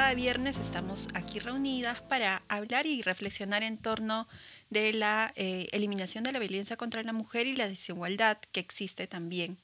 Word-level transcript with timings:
cada 0.00 0.14
viernes 0.14 0.56
estamos 0.56 1.08
aquí 1.12 1.40
reunidas 1.40 2.00
para 2.00 2.42
hablar 2.48 2.86
y 2.86 3.02
reflexionar 3.02 3.62
en 3.62 3.76
torno 3.76 4.28
de 4.70 4.94
la 4.94 5.30
eh, 5.36 5.68
eliminación 5.72 6.24
de 6.24 6.32
la 6.32 6.38
violencia 6.38 6.78
contra 6.78 7.02
la 7.02 7.12
mujer 7.12 7.46
y 7.46 7.54
la 7.54 7.68
desigualdad 7.68 8.38
que 8.50 8.60
existe 8.60 9.06
también. 9.06 9.58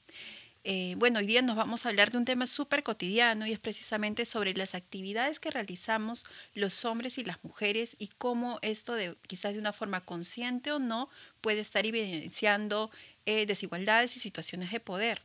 Eh, 0.63 0.93
bueno, 0.97 1.17
hoy 1.17 1.25
día 1.25 1.41
nos 1.41 1.55
vamos 1.55 1.83
a 1.83 1.89
hablar 1.89 2.11
de 2.11 2.19
un 2.19 2.25
tema 2.25 2.45
súper 2.45 2.83
cotidiano 2.83 3.47
y 3.47 3.51
es 3.51 3.57
precisamente 3.57 4.27
sobre 4.27 4.53
las 4.53 4.75
actividades 4.75 5.39
que 5.39 5.49
realizamos 5.49 6.27
los 6.53 6.85
hombres 6.85 7.17
y 7.17 7.23
las 7.23 7.43
mujeres 7.43 7.95
y 7.97 8.09
cómo 8.19 8.59
esto, 8.61 8.93
de, 8.93 9.15
quizás 9.25 9.53
de 9.53 9.59
una 9.59 9.73
forma 9.73 10.01
consciente 10.01 10.71
o 10.71 10.77
no, 10.77 11.09
puede 11.41 11.61
estar 11.61 11.83
evidenciando 11.83 12.91
desigualdades 13.25 14.15
y 14.15 14.19
situaciones 14.19 14.71
de 14.71 14.79
poder. 14.81 15.23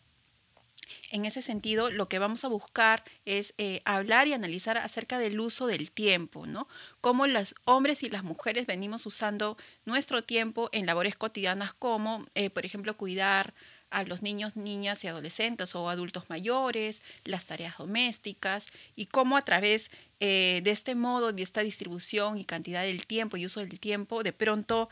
En 1.12 1.26
ese 1.26 1.42
sentido, 1.42 1.90
lo 1.90 2.08
que 2.08 2.18
vamos 2.18 2.44
a 2.44 2.48
buscar 2.48 3.04
es 3.26 3.52
eh, 3.58 3.82
hablar 3.84 4.28
y 4.28 4.32
analizar 4.32 4.78
acerca 4.78 5.18
del 5.18 5.38
uso 5.40 5.66
del 5.66 5.90
tiempo, 5.90 6.46
¿no? 6.46 6.68
Cómo 7.02 7.26
los 7.26 7.54
hombres 7.64 8.02
y 8.02 8.08
las 8.08 8.24
mujeres 8.24 8.66
venimos 8.66 9.04
usando 9.04 9.58
nuestro 9.84 10.24
tiempo 10.24 10.70
en 10.72 10.86
labores 10.86 11.14
cotidianas 11.16 11.74
como, 11.74 12.26
eh, 12.34 12.48
por 12.48 12.64
ejemplo, 12.64 12.96
cuidar 12.96 13.52
a 13.90 14.04
los 14.04 14.22
niños, 14.22 14.56
niñas 14.56 15.04
y 15.04 15.08
adolescentes 15.08 15.74
o 15.74 15.90
adultos 15.90 16.30
mayores, 16.30 17.02
las 17.24 17.44
tareas 17.44 17.76
domésticas 17.76 18.68
y 18.96 19.04
cómo 19.04 19.36
a 19.36 19.44
través 19.44 19.90
eh, 20.20 20.62
de 20.64 20.70
este 20.70 20.94
modo, 20.94 21.34
de 21.34 21.42
esta 21.42 21.60
distribución 21.60 22.38
y 22.38 22.46
cantidad 22.46 22.84
del 22.84 23.06
tiempo 23.06 23.36
y 23.36 23.44
uso 23.44 23.60
del 23.60 23.78
tiempo, 23.78 24.22
de 24.22 24.32
pronto 24.32 24.88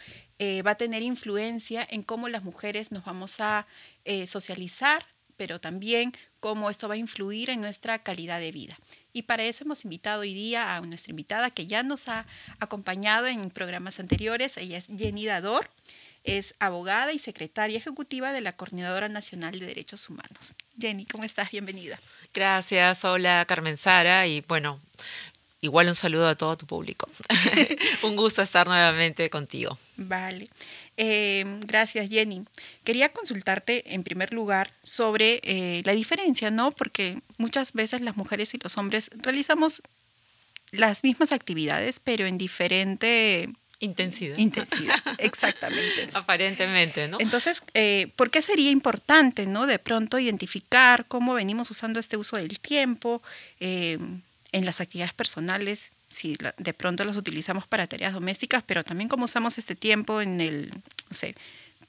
va 0.66 0.70
a 0.70 0.74
tener 0.74 1.02
influencia 1.02 1.86
en 1.90 2.02
cómo 2.02 2.30
las 2.30 2.42
mujeres 2.42 2.92
nos 2.92 3.04
vamos 3.04 3.40
a 3.40 3.66
socializar 4.26 5.04
pero 5.40 5.58
también 5.58 6.12
cómo 6.40 6.68
esto 6.68 6.86
va 6.86 6.96
a 6.96 6.98
influir 6.98 7.48
en 7.48 7.62
nuestra 7.62 8.00
calidad 8.00 8.40
de 8.40 8.52
vida. 8.52 8.78
Y 9.14 9.22
para 9.22 9.42
eso 9.44 9.64
hemos 9.64 9.86
invitado 9.86 10.20
hoy 10.20 10.34
día 10.34 10.76
a 10.76 10.82
nuestra 10.82 11.12
invitada 11.12 11.50
que 11.50 11.66
ya 11.66 11.82
nos 11.82 12.08
ha 12.08 12.26
acompañado 12.58 13.26
en 13.26 13.48
programas 13.48 14.00
anteriores. 14.00 14.58
Ella 14.58 14.76
es 14.76 14.88
Jenny 14.94 15.24
Dador, 15.24 15.70
es 16.24 16.54
abogada 16.58 17.14
y 17.14 17.18
secretaria 17.18 17.78
ejecutiva 17.78 18.34
de 18.34 18.42
la 18.42 18.52
Coordinadora 18.52 19.08
Nacional 19.08 19.58
de 19.58 19.64
Derechos 19.64 20.10
Humanos. 20.10 20.52
Jenny, 20.78 21.06
¿cómo 21.06 21.24
estás? 21.24 21.50
Bienvenida. 21.50 21.98
Gracias, 22.34 23.02
hola 23.06 23.42
Carmen 23.48 23.78
Sara. 23.78 24.26
Y 24.26 24.42
bueno, 24.42 24.78
igual 25.60 25.88
un 25.88 25.94
saludo 25.94 26.28
a 26.28 26.36
todo 26.36 26.56
tu 26.56 26.66
público. 26.66 27.08
un 28.02 28.16
gusto 28.16 28.42
estar 28.42 28.66
nuevamente 28.66 29.28
contigo. 29.30 29.78
Vale. 29.96 30.48
Eh, 30.96 31.44
gracias, 31.60 32.08
Jenny. 32.08 32.44
Quería 32.84 33.10
consultarte 33.10 33.94
en 33.94 34.02
primer 34.02 34.32
lugar 34.32 34.72
sobre 34.82 35.40
eh, 35.42 35.82
la 35.84 35.92
diferencia, 35.92 36.50
¿no? 36.50 36.72
Porque 36.72 37.20
muchas 37.38 37.72
veces 37.72 38.00
las 38.00 38.16
mujeres 38.16 38.54
y 38.54 38.58
los 38.58 38.76
hombres 38.78 39.10
realizamos 39.14 39.82
las 40.72 41.04
mismas 41.04 41.32
actividades, 41.32 42.00
pero 42.00 42.26
en 42.26 42.38
diferente 42.38 43.48
intensidad. 43.80 44.36
Intensidad, 44.38 45.00
exactamente. 45.18 46.08
Aparentemente, 46.14 47.08
¿no? 47.08 47.18
Entonces, 47.18 47.62
eh, 47.74 48.12
¿por 48.16 48.30
qué 48.30 48.42
sería 48.42 48.70
importante, 48.70 49.46
¿no? 49.46 49.66
De 49.66 49.78
pronto 49.78 50.18
identificar 50.18 51.06
cómo 51.08 51.34
venimos 51.34 51.70
usando 51.70 51.98
este 51.98 52.16
uso 52.16 52.36
del 52.36 52.60
tiempo 52.60 53.22
en 54.52 54.64
las 54.64 54.80
actividades 54.80 55.14
personales 55.14 55.92
si 56.10 56.36
de 56.58 56.74
pronto 56.74 57.04
los 57.04 57.16
utilizamos 57.16 57.66
para 57.66 57.86
tareas 57.86 58.12
domésticas, 58.12 58.64
pero 58.66 58.82
también 58.82 59.08
cómo 59.08 59.26
usamos 59.26 59.58
este 59.58 59.76
tiempo 59.76 60.20
en 60.20 60.40
el, 60.40 60.70
no 60.70 60.82
sé, 61.16 61.36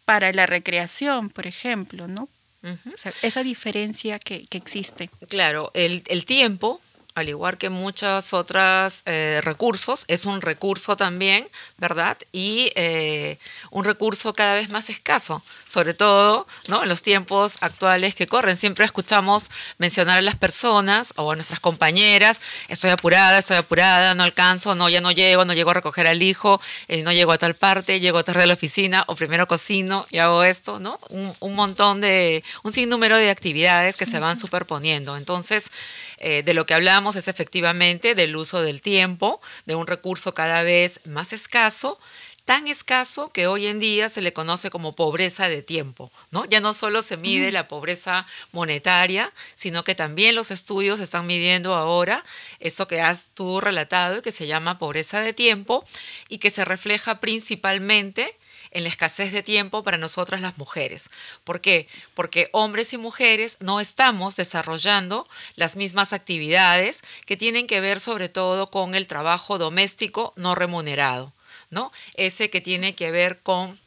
para 0.05 0.31
la 0.31 0.45
recreación, 0.45 1.29
por 1.29 1.47
ejemplo, 1.47 2.07
¿no? 2.07 2.29
o 2.63 2.97
sea, 2.97 3.11
esa 3.23 3.41
diferencia 3.43 4.19
que, 4.19 4.45
que 4.45 4.59
existe. 4.59 5.09
Claro, 5.27 5.71
el, 5.73 6.03
el 6.07 6.25
tiempo 6.25 6.79
al 7.21 7.29
igual 7.29 7.57
que 7.57 7.69
muchos 7.69 8.33
otros 8.33 9.03
eh, 9.05 9.39
recursos, 9.43 10.05
es 10.07 10.25
un 10.25 10.41
recurso 10.41 10.97
también, 10.97 11.45
¿verdad? 11.77 12.17
Y 12.31 12.71
eh, 12.75 13.37
un 13.71 13.85
recurso 13.85 14.33
cada 14.33 14.55
vez 14.55 14.69
más 14.69 14.89
escaso, 14.89 15.43
sobre 15.65 15.93
todo 15.93 16.47
¿no? 16.67 16.83
en 16.83 16.89
los 16.89 17.01
tiempos 17.01 17.57
actuales 17.61 18.15
que 18.15 18.27
corren. 18.27 18.57
Siempre 18.57 18.85
escuchamos 18.85 19.49
mencionar 19.77 20.17
a 20.17 20.21
las 20.21 20.35
personas 20.35 21.13
o 21.15 21.31
a 21.31 21.35
nuestras 21.35 21.59
compañeras, 21.59 22.41
estoy 22.67 22.89
apurada, 22.89 23.39
estoy 23.39 23.57
apurada, 23.57 24.13
no 24.15 24.23
alcanzo, 24.23 24.75
no, 24.75 24.89
ya 24.89 25.01
no 25.01 25.11
llego, 25.11 25.45
no 25.45 25.53
llego 25.53 25.71
a 25.71 25.75
recoger 25.75 26.07
al 26.07 26.21
hijo, 26.21 26.59
eh, 26.87 27.03
no 27.03 27.11
llego 27.11 27.31
a 27.31 27.37
tal 27.37 27.55
parte, 27.55 27.99
llego 27.99 28.23
tarde 28.23 28.43
a 28.43 28.47
la 28.47 28.53
oficina 28.53 29.03
o 29.07 29.15
primero 29.15 29.47
cocino 29.47 30.05
y 30.09 30.17
hago 30.17 30.43
esto, 30.43 30.79
¿no? 30.79 30.99
Un, 31.09 31.33
un 31.39 31.55
montón 31.55 32.01
de, 32.01 32.43
un 32.63 32.73
sinnúmero 32.73 33.17
de 33.17 33.29
actividades 33.29 33.95
que 33.95 34.05
se 34.05 34.19
van 34.19 34.39
superponiendo. 34.39 35.15
Entonces, 35.15 35.71
de 36.19 36.53
lo 36.53 36.67
que 36.67 36.75
hablamos, 36.75 37.10
es 37.15 37.27
efectivamente 37.27 38.15
del 38.15 38.35
uso 38.35 38.61
del 38.61 38.81
tiempo, 38.81 39.41
de 39.65 39.75
un 39.75 39.87
recurso 39.87 40.33
cada 40.33 40.63
vez 40.63 40.99
más 41.05 41.33
escaso, 41.33 41.99
tan 42.45 42.67
escaso 42.67 43.31
que 43.31 43.47
hoy 43.47 43.67
en 43.67 43.79
día 43.79 44.09
se 44.09 44.21
le 44.21 44.33
conoce 44.33 44.69
como 44.69 44.95
pobreza 44.95 45.47
de 45.47 45.61
tiempo, 45.61 46.11
¿no? 46.31 46.45
Ya 46.45 46.59
no 46.59 46.73
solo 46.73 47.01
se 47.01 47.17
mide 47.17 47.51
la 47.51 47.67
pobreza 47.67 48.25
monetaria, 48.51 49.31
sino 49.55 49.83
que 49.83 49.95
también 49.95 50.35
los 50.35 50.51
estudios 50.51 50.99
están 50.99 51.27
midiendo 51.27 51.75
ahora 51.75 52.23
eso 52.59 52.87
que 52.87 52.99
has 53.01 53.27
tú 53.33 53.61
relatado 53.61 54.17
y 54.17 54.21
que 54.21 54.31
se 54.31 54.47
llama 54.47 54.79
pobreza 54.79 55.21
de 55.21 55.33
tiempo 55.33 55.83
y 56.29 56.39
que 56.39 56.49
se 56.49 56.65
refleja 56.65 57.19
principalmente 57.19 58.37
en 58.71 58.83
la 58.83 58.89
escasez 58.89 59.31
de 59.31 59.43
tiempo 59.43 59.83
para 59.83 59.97
nosotras 59.97 60.41
las 60.41 60.57
mujeres. 60.57 61.09
¿Por 61.43 61.61
qué? 61.61 61.87
Porque 62.13 62.49
hombres 62.51 62.93
y 62.93 62.97
mujeres 62.97 63.57
no 63.59 63.79
estamos 63.79 64.35
desarrollando 64.35 65.27
las 65.55 65.75
mismas 65.75 66.13
actividades 66.13 67.03
que 67.25 67.37
tienen 67.37 67.67
que 67.67 67.81
ver 67.81 67.99
sobre 67.99 68.29
todo 68.29 68.67
con 68.67 68.95
el 68.95 69.07
trabajo 69.07 69.57
doméstico 69.57 70.33
no 70.35 70.55
remunerado, 70.55 71.33
¿no? 71.69 71.91
Ese 72.15 72.49
que 72.49 72.61
tiene 72.61 72.95
que 72.95 73.11
ver 73.11 73.39
con 73.41 73.79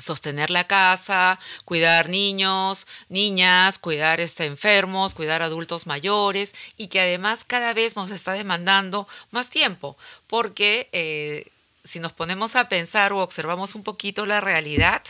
sostener 0.00 0.50
la 0.50 0.66
casa, 0.66 1.38
cuidar 1.64 2.08
niños, 2.08 2.86
niñas, 3.08 3.78
cuidar 3.78 4.20
este, 4.20 4.46
enfermos, 4.46 5.14
cuidar 5.14 5.42
adultos 5.42 5.86
mayores 5.86 6.54
y 6.76 6.88
que 6.88 7.00
además 7.00 7.44
cada 7.44 7.72
vez 7.74 7.96
nos 7.96 8.10
está 8.10 8.32
demandando 8.32 9.06
más 9.30 9.50
tiempo 9.50 9.96
porque 10.26 10.88
eh, 10.92 11.50
si 11.84 12.00
nos 12.00 12.12
ponemos 12.12 12.56
a 12.56 12.68
pensar 12.68 13.12
o 13.12 13.18
observamos 13.18 13.74
un 13.74 13.82
poquito 13.82 14.26
la 14.26 14.40
realidad, 14.40 15.02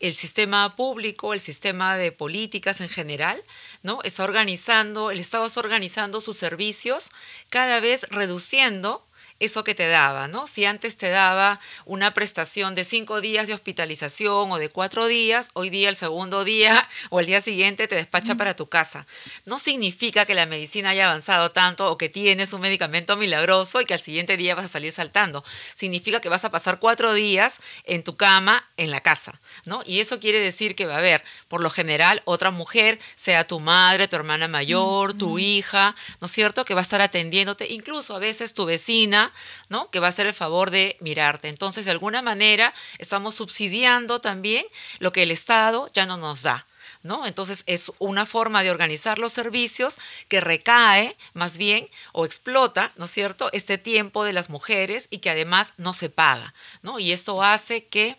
el 0.00 0.14
sistema 0.14 0.76
público, 0.76 1.32
el 1.32 1.40
sistema 1.40 1.96
de 1.96 2.12
políticas 2.12 2.80
en 2.80 2.88
general, 2.88 3.42
¿no? 3.82 4.00
Está 4.02 4.24
organizando, 4.24 5.10
el 5.10 5.18
Estado 5.18 5.46
está 5.46 5.60
organizando 5.60 6.20
sus 6.20 6.36
servicios 6.36 7.10
cada 7.48 7.80
vez 7.80 8.06
reduciendo 8.10 9.06
eso 9.40 9.64
que 9.64 9.74
te 9.74 9.88
daba, 9.88 10.28
¿no? 10.28 10.46
Si 10.46 10.64
antes 10.64 10.96
te 10.96 11.10
daba 11.10 11.60
una 11.84 12.14
prestación 12.14 12.74
de 12.74 12.84
cinco 12.84 13.20
días 13.20 13.46
de 13.46 13.54
hospitalización 13.54 14.52
o 14.52 14.58
de 14.58 14.68
cuatro 14.68 15.06
días, 15.06 15.50
hoy 15.54 15.70
día 15.70 15.88
el 15.88 15.96
segundo 15.96 16.44
día 16.44 16.88
o 17.10 17.20
el 17.20 17.26
día 17.26 17.40
siguiente 17.40 17.88
te 17.88 17.96
despacha 17.96 18.36
para 18.36 18.54
tu 18.54 18.68
casa. 18.68 19.06
No 19.44 19.58
significa 19.58 20.24
que 20.24 20.34
la 20.34 20.46
medicina 20.46 20.90
haya 20.90 21.10
avanzado 21.10 21.50
tanto 21.50 21.90
o 21.90 21.98
que 21.98 22.08
tienes 22.08 22.52
un 22.52 22.60
medicamento 22.60 23.16
milagroso 23.16 23.80
y 23.80 23.86
que 23.86 23.94
al 23.94 24.00
siguiente 24.00 24.36
día 24.36 24.54
vas 24.54 24.66
a 24.66 24.68
salir 24.68 24.92
saltando. 24.92 25.44
Significa 25.74 26.20
que 26.20 26.28
vas 26.28 26.44
a 26.44 26.50
pasar 26.50 26.78
cuatro 26.78 27.12
días 27.12 27.58
en 27.84 28.04
tu 28.04 28.16
cama 28.16 28.68
en 28.76 28.90
la 28.90 29.00
casa, 29.00 29.40
¿no? 29.66 29.82
Y 29.84 30.00
eso 30.00 30.20
quiere 30.20 30.40
decir 30.40 30.76
que 30.76 30.86
va 30.86 30.94
a 30.94 30.98
haber, 30.98 31.24
por 31.48 31.60
lo 31.60 31.70
general, 31.70 32.22
otra 32.24 32.50
mujer, 32.50 32.98
sea 33.16 33.46
tu 33.46 33.60
madre, 33.60 34.08
tu 34.08 34.16
hermana 34.16 34.48
mayor, 34.48 35.14
tu 35.14 35.38
hija, 35.38 35.96
¿no 36.20 36.26
es 36.26 36.32
cierto? 36.32 36.64
Que 36.64 36.74
va 36.74 36.80
a 36.80 36.82
estar 36.82 37.00
atendiéndote, 37.00 37.72
incluso 37.72 38.14
a 38.14 38.18
veces 38.18 38.54
tu 38.54 38.64
vecina 38.64 39.23
¿no? 39.68 39.90
Que 39.90 40.00
va 40.00 40.06
a 40.06 40.10
hacer 40.10 40.26
el 40.26 40.34
favor 40.34 40.70
de 40.70 40.96
mirarte. 41.00 41.48
Entonces, 41.48 41.84
de 41.84 41.90
alguna 41.90 42.22
manera, 42.22 42.74
estamos 42.98 43.34
subsidiando 43.34 44.20
también 44.20 44.64
lo 44.98 45.12
que 45.12 45.22
el 45.22 45.30
Estado 45.30 45.88
ya 45.92 46.06
no 46.06 46.16
nos 46.16 46.42
da. 46.42 46.66
¿No? 47.02 47.26
Entonces 47.26 47.64
es 47.66 47.92
una 47.98 48.24
forma 48.24 48.62
de 48.62 48.70
organizar 48.70 49.18
los 49.18 49.34
servicios 49.34 49.98
que 50.28 50.40
recae 50.40 51.14
más 51.34 51.58
bien 51.58 51.86
o 52.12 52.24
explota, 52.24 52.92
¿no 52.96 53.04
es 53.04 53.10
cierto?, 53.10 53.50
este 53.52 53.76
tiempo 53.76 54.24
de 54.24 54.32
las 54.32 54.48
mujeres 54.48 55.08
y 55.10 55.18
que 55.18 55.28
además 55.28 55.74
no 55.76 55.92
se 55.92 56.08
paga, 56.08 56.54
¿no? 56.80 56.98
Y 56.98 57.12
esto 57.12 57.42
hace 57.42 57.84
que 57.84 58.16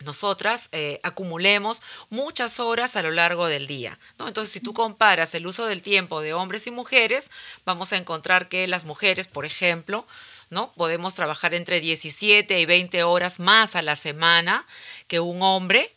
nosotras 0.00 0.68
eh, 0.72 1.00
acumulemos 1.02 1.80
muchas 2.10 2.60
horas 2.60 2.96
a 2.96 3.02
lo 3.02 3.10
largo 3.10 3.46
del 3.46 3.66
día. 3.66 3.98
¿no? 4.18 4.28
Entonces, 4.28 4.52
si 4.52 4.60
tú 4.60 4.74
comparas 4.74 5.34
el 5.34 5.46
uso 5.46 5.66
del 5.66 5.82
tiempo 5.82 6.20
de 6.20 6.34
hombres 6.34 6.66
y 6.66 6.70
mujeres, 6.70 7.30
vamos 7.64 7.92
a 7.92 7.96
encontrar 7.96 8.48
que 8.48 8.66
las 8.66 8.84
mujeres, 8.84 9.28
por 9.28 9.46
ejemplo, 9.46 10.06
¿no? 10.50 10.72
Podemos 10.72 11.14
trabajar 11.14 11.54
entre 11.54 11.80
17 11.80 12.60
y 12.60 12.66
20 12.66 13.02
horas 13.04 13.40
más 13.40 13.76
a 13.76 13.82
la 13.82 13.96
semana 13.96 14.66
que 15.06 15.20
un 15.20 15.42
hombre 15.42 15.94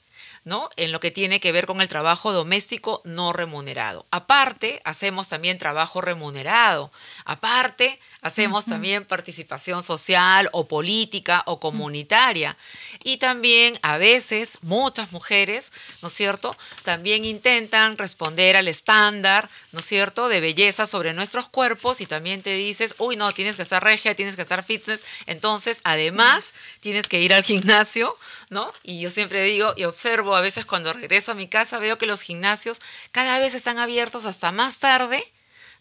¿no? 0.47 0.69
En 0.77 0.93
lo 0.93 1.01
que 1.01 1.11
tiene 1.11 1.41
que 1.41 1.51
ver 1.51 1.65
con 1.65 1.81
el 1.81 1.89
trabajo 1.89 2.31
doméstico 2.31 3.01
no 3.03 3.33
remunerado. 3.33 4.05
Aparte, 4.11 4.81
hacemos 4.85 5.27
también 5.27 5.57
trabajo 5.57 5.99
remunerado. 5.99 6.89
Aparte, 7.25 7.99
hacemos 8.27 8.65
también 8.65 9.05
participación 9.05 9.83
social 9.83 10.49
o 10.51 10.67
política 10.67 11.43
o 11.45 11.59
comunitaria. 11.59 12.57
Y 13.03 13.17
también 13.17 13.79
a 13.81 13.97
veces 13.97 14.59
muchas 14.61 15.11
mujeres, 15.11 15.71
¿no 16.01 16.07
es 16.07 16.13
cierto?, 16.13 16.55
también 16.83 17.25
intentan 17.25 17.97
responder 17.97 18.55
al 18.57 18.67
estándar, 18.67 19.49
¿no 19.71 19.79
es 19.79 19.85
cierto?, 19.85 20.29
de 20.29 20.39
belleza 20.39 20.85
sobre 20.85 21.13
nuestros 21.13 21.47
cuerpos 21.47 22.01
y 22.01 22.05
también 22.05 22.41
te 22.41 22.53
dices, 22.53 22.95
uy, 22.97 23.15
no, 23.15 23.31
tienes 23.33 23.55
que 23.55 23.63
estar 23.63 23.83
regia, 23.83 24.15
tienes 24.15 24.35
que 24.35 24.41
estar 24.43 24.63
fitness. 24.63 25.03
Entonces, 25.25 25.81
además, 25.83 26.53
tienes 26.79 27.07
que 27.07 27.21
ir 27.21 27.33
al 27.33 27.43
gimnasio, 27.43 28.15
¿no? 28.49 28.71
Y 28.83 28.99
yo 28.99 29.09
siempre 29.09 29.43
digo 29.43 29.73
y 29.75 29.85
observo 29.85 30.35
a 30.35 30.41
veces 30.41 30.65
cuando 30.65 30.93
regreso 30.93 31.31
a 31.31 31.35
mi 31.35 31.47
casa, 31.47 31.79
veo 31.79 31.97
que 31.97 32.05
los 32.05 32.21
gimnasios 32.21 32.81
cada 33.11 33.39
vez 33.39 33.53
están 33.55 33.77
abiertos 33.77 34.25
hasta 34.25 34.51
más 34.51 34.79
tarde. 34.79 35.23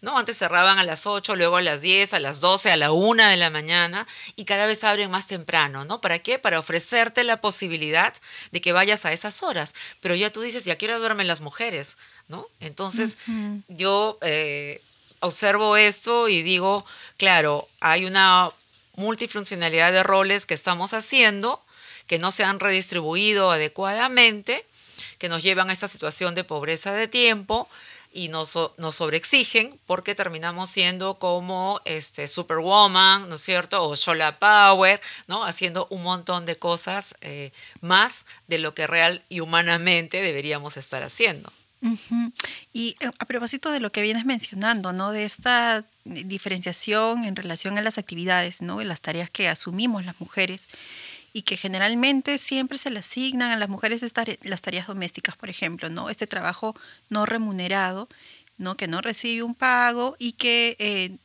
¿No? 0.01 0.19
Antes 0.19 0.39
cerraban 0.39 0.79
a 0.79 0.85
las 0.85 1.07
8, 1.07 1.37
luego 1.37 1.57
a 1.57 1.63
las 1.63 1.81
10, 1.81 2.15
a 2.15 2.19
las 2.19 2.41
12, 2.41 2.71
a 2.71 2.77
la 2.77 2.93
1 2.93 3.29
de 3.29 3.37
la 3.37 3.51
mañana 3.51 4.07
y 4.37 4.45
cada 4.45 4.67
vez 4.67 4.85
abren 4.85 5.11
más 5.11 5.27
temprano, 5.27 5.85
¿no? 5.85 6.01
¿Para 6.01 6.19
qué? 6.19 6.39
Para 6.39 6.59
ofrecerte 6.59 7.25
la 7.25 7.41
posibilidad 7.41 8.15
de 8.53 8.61
que 8.61 8.73
vayas 8.73 9.05
a 9.05 9.13
esas 9.13 9.43
horas. 9.43 9.75
Pero 10.01 10.15
ya 10.15 10.31
tú 10.31 10.41
dices, 10.41 10.65
ya 10.65 10.77
quiero 10.77 10.99
duermen 10.99 11.27
las 11.27 11.41
mujeres, 11.41 11.97
¿no? 12.29 12.47
Entonces, 12.61 13.19
yo 13.69 14.19
eh, 14.23 14.81
observo 15.21 15.77
esto 15.77 16.29
y 16.29 16.43
digo, 16.43 16.85
claro, 17.17 17.69
hay 17.81 18.05
una 18.05 18.51
multifuncionalidad 18.97 19.93
de 19.93 20.03
roles 20.03 20.47
que 20.47 20.55
estamos 20.55 20.95
haciendo 20.95 21.63
que 22.07 22.19
no 22.19 22.31
se 22.33 22.45
han 22.45 22.61
redistribuido 22.61 23.51
adecuadamente, 23.51 24.65
que 25.19 25.29
nos 25.29 25.43
llevan 25.43 25.71
a 25.71 25.73
esta 25.73 25.89
situación 25.89 26.35
de 26.35 26.45
pobreza 26.45 26.93
de 26.93 27.09
tiempo 27.09 27.69
y 28.17 28.29
nos, 28.29 28.59
nos 28.79 28.95
sobreexigen 28.95 29.79
porque 29.87 30.15
terminamos 30.15 30.71
siendo 30.71 31.19
como 31.19 31.83
este, 31.85 32.27
Superwoman, 32.27 33.29
¿no 33.29 33.35
es 33.35 33.43
cierto? 33.43 33.85
O 33.85 33.95
Shola 33.95 34.39
Power, 34.39 35.03
¿no? 35.29 35.45
Haciendo 35.45 35.87
un 35.91 36.03
montón 36.03 36.47
de 36.47 36.57
cosas 36.57 37.15
eh, 37.21 37.53
más 37.83 38.25
de 38.49 38.59
lo 38.59 38.75
que 38.75 38.87
real 38.87 39.23
y 39.29 39.41
humanamente 39.41 40.23
deberíamos 40.23 40.79
estar 40.79 41.03
haciendo. 41.03 41.53
Y 42.73 42.97
eh, 43.01 43.11
a 43.19 43.25
propósito 43.27 43.71
de 43.71 43.81
lo 43.81 43.91
que 43.91 44.01
vienes 44.01 44.25
mencionando, 44.25 44.95
¿no? 44.95 45.13
De 45.13 45.25
esta 45.25 45.85
diferenciación 46.05 47.25
en 47.25 47.37
relación 47.37 47.77
a 47.77 47.83
las 47.83 47.99
actividades, 47.99 48.63
¿no? 48.63 48.79
De 48.79 48.87
las 48.87 49.03
tareas 49.03 49.29
que 49.29 49.49
asumimos 49.49 50.07
las 50.07 50.19
mujeres 50.21 50.69
y 51.37 51.43
que 51.43 51.59
generalmente 51.59 52.39
siempre 52.39 52.79
se 52.79 52.89
le 52.89 53.01
asignan 53.01 53.51
a 53.51 53.59
las 53.59 53.69
mujeres 53.69 54.01
las 54.01 54.63
tareas 54.63 54.87
domésticas, 54.87 55.37
por 55.37 55.51
ejemplo, 55.51 55.91
¿no? 55.91 56.09
Este 56.09 56.27
trabajo 56.27 56.75
no 57.11 57.27
remunerado, 57.27 58.09
¿no? 58.57 58.79
Que 58.79 58.89
no 58.89 59.03
recibe 59.03 59.43
un 59.43 59.55
pago 59.55 60.17
y 60.19 60.33
que 60.33 60.77
eh, 60.79 61.19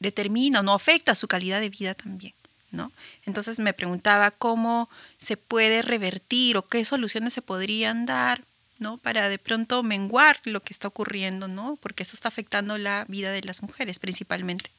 determina 0.00 0.58
o 0.58 0.62
no 0.64 0.74
afecta 0.74 1.14
su 1.14 1.28
calidad 1.28 1.60
de 1.60 1.70
vida 1.70 1.94
también. 1.94 2.34
¿No? 2.72 2.90
Entonces 3.24 3.60
me 3.60 3.72
preguntaba 3.72 4.32
cómo 4.32 4.90
se 5.18 5.36
puede 5.36 5.82
revertir 5.82 6.56
o 6.56 6.66
qué 6.66 6.84
soluciones 6.84 7.32
se 7.32 7.40
podrían 7.40 8.06
dar 8.06 8.42
¿no? 8.80 8.98
para 8.98 9.28
de 9.28 9.38
pronto 9.38 9.84
menguar 9.84 10.40
lo 10.42 10.58
que 10.58 10.72
está 10.72 10.88
ocurriendo, 10.88 11.46
¿no? 11.46 11.78
porque 11.80 12.02
eso 12.02 12.16
está 12.16 12.26
afectando 12.26 12.76
la 12.78 13.04
vida 13.06 13.30
de 13.30 13.42
las 13.42 13.62
mujeres 13.62 14.00
principalmente. 14.00 14.72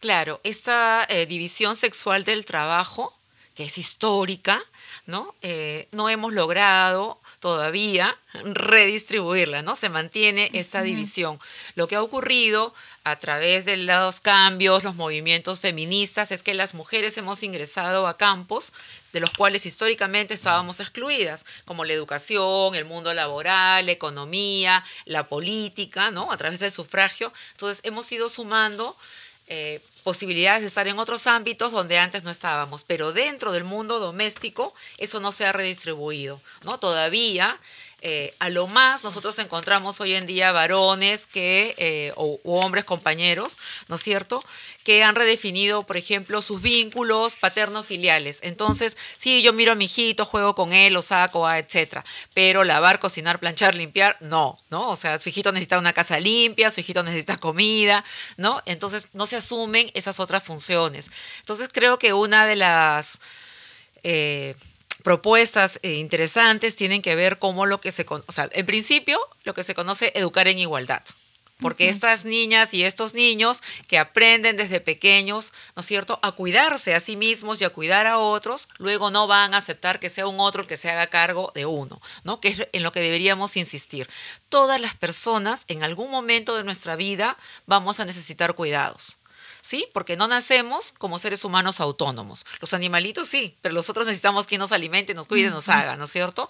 Claro, 0.00 0.40
esta 0.44 1.06
eh, 1.08 1.26
división 1.26 1.76
sexual 1.76 2.24
del 2.24 2.44
trabajo, 2.44 3.16
que 3.54 3.64
es 3.64 3.78
histórica, 3.78 4.62
¿no? 5.06 5.34
Eh, 5.42 5.88
no 5.90 6.08
hemos 6.08 6.32
logrado 6.32 7.18
todavía 7.40 8.16
redistribuirla, 8.34 9.62
¿no? 9.62 9.74
Se 9.74 9.88
mantiene 9.88 10.50
esta 10.52 10.82
división. 10.82 11.38
Lo 11.74 11.88
que 11.88 11.96
ha 11.96 12.02
ocurrido 12.02 12.74
a 13.04 13.16
través 13.16 13.64
de 13.64 13.76
los 13.78 14.20
cambios, 14.20 14.84
los 14.84 14.96
movimientos 14.96 15.60
feministas, 15.60 16.30
es 16.30 16.42
que 16.42 16.54
las 16.54 16.74
mujeres 16.74 17.16
hemos 17.16 17.42
ingresado 17.42 18.06
a 18.06 18.16
campos 18.16 18.72
de 19.12 19.20
los 19.20 19.30
cuales 19.30 19.66
históricamente 19.66 20.34
estábamos 20.34 20.78
excluidas, 20.80 21.46
como 21.64 21.84
la 21.84 21.94
educación, 21.94 22.74
el 22.74 22.84
mundo 22.84 23.14
laboral, 23.14 23.86
la 23.86 23.92
economía, 23.92 24.84
la 25.06 25.26
política, 25.26 26.10
¿no? 26.10 26.30
A 26.30 26.36
través 26.36 26.60
del 26.60 26.72
sufragio. 26.72 27.32
Entonces 27.52 27.80
hemos 27.84 28.10
ido 28.12 28.28
sumando 28.28 28.96
eh, 29.48 29.80
posibilidades 30.04 30.62
de 30.62 30.68
estar 30.68 30.88
en 30.88 30.98
otros 30.98 31.26
ámbitos 31.26 31.72
donde 31.72 31.98
antes 31.98 32.22
no 32.22 32.30
estábamos, 32.30 32.84
pero 32.84 33.12
dentro 33.12 33.52
del 33.52 33.64
mundo 33.64 33.98
doméstico 33.98 34.74
eso 34.96 35.20
no 35.20 35.32
se 35.32 35.46
ha 35.46 35.52
redistribuido, 35.52 36.40
¿no? 36.64 36.78
Todavía 36.78 37.58
eh, 38.00 38.32
a 38.38 38.48
lo 38.48 38.68
más 38.68 39.02
nosotros 39.02 39.36
encontramos 39.40 40.00
hoy 40.00 40.14
en 40.14 40.24
día 40.24 40.52
varones 40.52 41.26
que, 41.26 41.74
eh, 41.78 42.12
o, 42.14 42.38
hombres 42.44 42.84
compañeros, 42.84 43.58
¿no 43.88 43.96
es 43.96 44.02
cierto?, 44.02 44.44
que 44.84 45.02
han 45.02 45.16
redefinido, 45.16 45.82
por 45.82 45.96
ejemplo, 45.96 46.40
sus 46.40 46.62
vínculos 46.62 47.36
paterno-filiales. 47.36 48.38
Entonces, 48.42 48.96
sí, 49.16 49.42
yo 49.42 49.52
miro 49.52 49.72
a 49.72 49.74
mi 49.74 49.86
hijito, 49.86 50.24
juego 50.24 50.54
con 50.54 50.72
él, 50.72 50.92
lo 50.94 51.02
saco, 51.02 51.46
ah, 51.46 51.58
etcétera. 51.58 52.04
Pero 52.34 52.64
lavar, 52.64 53.00
cocinar, 53.00 53.40
planchar, 53.40 53.74
limpiar, 53.74 54.16
no, 54.20 54.56
¿no? 54.70 54.88
O 54.88 54.96
sea, 54.96 55.18
su 55.18 55.28
hijito 55.28 55.52
necesita 55.52 55.78
una 55.78 55.92
casa 55.92 56.20
limpia, 56.20 56.70
su 56.70 56.80
hijito 56.80 57.02
necesita 57.02 57.36
comida, 57.36 58.04
¿no? 58.36 58.62
Entonces, 58.64 59.08
no 59.12 59.26
se 59.26 59.36
asumen 59.36 59.90
esas 59.94 60.20
otras 60.20 60.42
funciones. 60.44 61.10
Entonces, 61.40 61.68
creo 61.72 61.98
que 61.98 62.12
una 62.12 62.46
de 62.46 62.56
las... 62.56 63.18
Eh, 64.04 64.54
propuestas 65.02 65.78
eh, 65.82 65.94
interesantes 65.94 66.76
tienen 66.76 67.02
que 67.02 67.14
ver 67.14 67.38
cómo 67.38 67.66
lo 67.66 67.80
que 67.80 67.92
se, 67.92 68.06
o 68.08 68.32
sea, 68.32 68.48
en 68.52 68.66
principio, 68.66 69.20
lo 69.44 69.54
que 69.54 69.62
se 69.62 69.74
conoce 69.74 70.12
educar 70.14 70.48
en 70.48 70.58
igualdad. 70.58 71.02
Porque 71.60 71.88
estas 71.88 72.24
niñas 72.24 72.72
y 72.72 72.84
estos 72.84 73.14
niños 73.14 73.62
que 73.88 73.98
aprenden 73.98 74.56
desde 74.56 74.80
pequeños, 74.80 75.52
¿no 75.74 75.80
es 75.80 75.86
cierto?, 75.86 76.20
a 76.22 76.30
cuidarse 76.30 76.94
a 76.94 77.00
sí 77.00 77.16
mismos 77.16 77.60
y 77.60 77.64
a 77.64 77.70
cuidar 77.70 78.06
a 78.06 78.18
otros, 78.18 78.68
luego 78.78 79.10
no 79.10 79.26
van 79.26 79.54
a 79.54 79.56
aceptar 79.56 79.98
que 79.98 80.08
sea 80.08 80.28
un 80.28 80.38
otro 80.38 80.62
el 80.62 80.68
que 80.68 80.76
se 80.76 80.88
haga 80.88 81.08
cargo 81.08 81.50
de 81.56 81.66
uno, 81.66 82.00
¿no? 82.22 82.40
Que 82.40 82.48
es 82.48 82.68
en 82.72 82.84
lo 82.84 82.92
que 82.92 83.00
deberíamos 83.00 83.56
insistir. 83.56 84.08
Todas 84.48 84.80
las 84.80 84.94
personas 84.94 85.64
en 85.66 85.82
algún 85.82 86.12
momento 86.12 86.56
de 86.56 86.62
nuestra 86.62 86.94
vida 86.94 87.36
vamos 87.66 87.98
a 87.98 88.04
necesitar 88.04 88.54
cuidados. 88.54 89.18
¿Sí? 89.68 89.86
Porque 89.92 90.16
no 90.16 90.28
nacemos 90.28 90.92
como 90.96 91.18
seres 91.18 91.44
humanos 91.44 91.78
autónomos. 91.78 92.46
Los 92.58 92.72
animalitos 92.72 93.28
sí, 93.28 93.54
pero 93.60 93.74
los 93.74 93.90
otros 93.90 94.06
necesitamos 94.06 94.46
quien 94.46 94.60
nos 94.60 94.72
alimente, 94.72 95.12
nos 95.12 95.26
cuide, 95.26 95.50
nos 95.50 95.68
haga, 95.68 95.94
¿no 95.96 96.04
es 96.04 96.10
cierto? 96.10 96.48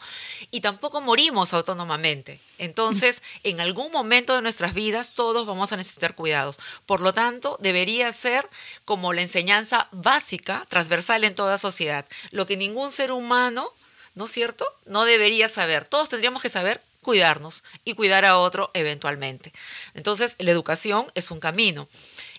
Y 0.52 0.61
tampoco 0.61 1.00
morimos 1.00 1.52
autónomamente. 1.52 2.40
Entonces, 2.59 3.21
en 3.43 3.61
algún 3.61 3.90
momento 3.90 4.37
de 4.37 4.43
nuestras 4.43 4.73
vidas 4.73 5.14
todos 5.14 5.47
vamos 5.47 5.73
a 5.73 5.76
necesitar 5.76 6.14
cuidados. 6.14 6.61
Por 6.87 7.00
lo 7.00 7.12
tanto, 7.12 7.59
debería 7.61 8.12
ser 8.12 8.49
como 8.85 9.12
la 9.12 9.23
enseñanza 9.23 9.88
básica, 9.90 10.64
transversal 10.69 11.25
en 11.25 11.35
toda 11.35 11.59
sociedad. 11.59 12.07
Lo 12.31 12.47
que 12.47 12.57
ningún 12.57 12.93
ser 12.93 13.11
humano, 13.11 13.73
¿no 14.14 14.26
es 14.26 14.31
cierto? 14.31 14.64
No 14.87 15.04
debería 15.04 15.49
saber. 15.49 15.87
Todos 15.87 16.09
tendríamos 16.09 16.40
que 16.40 16.50
saber 16.50 16.83
cuidarnos 17.09 17.64
y 17.85 17.95
cuidar 17.95 18.25
a 18.25 18.38
otro 18.38 18.71
eventualmente. 18.75 19.52
Entonces, 19.95 20.37
la 20.38 20.50
educación 20.50 21.07
es 21.14 21.31
un 21.31 21.40
camino. 21.40 21.88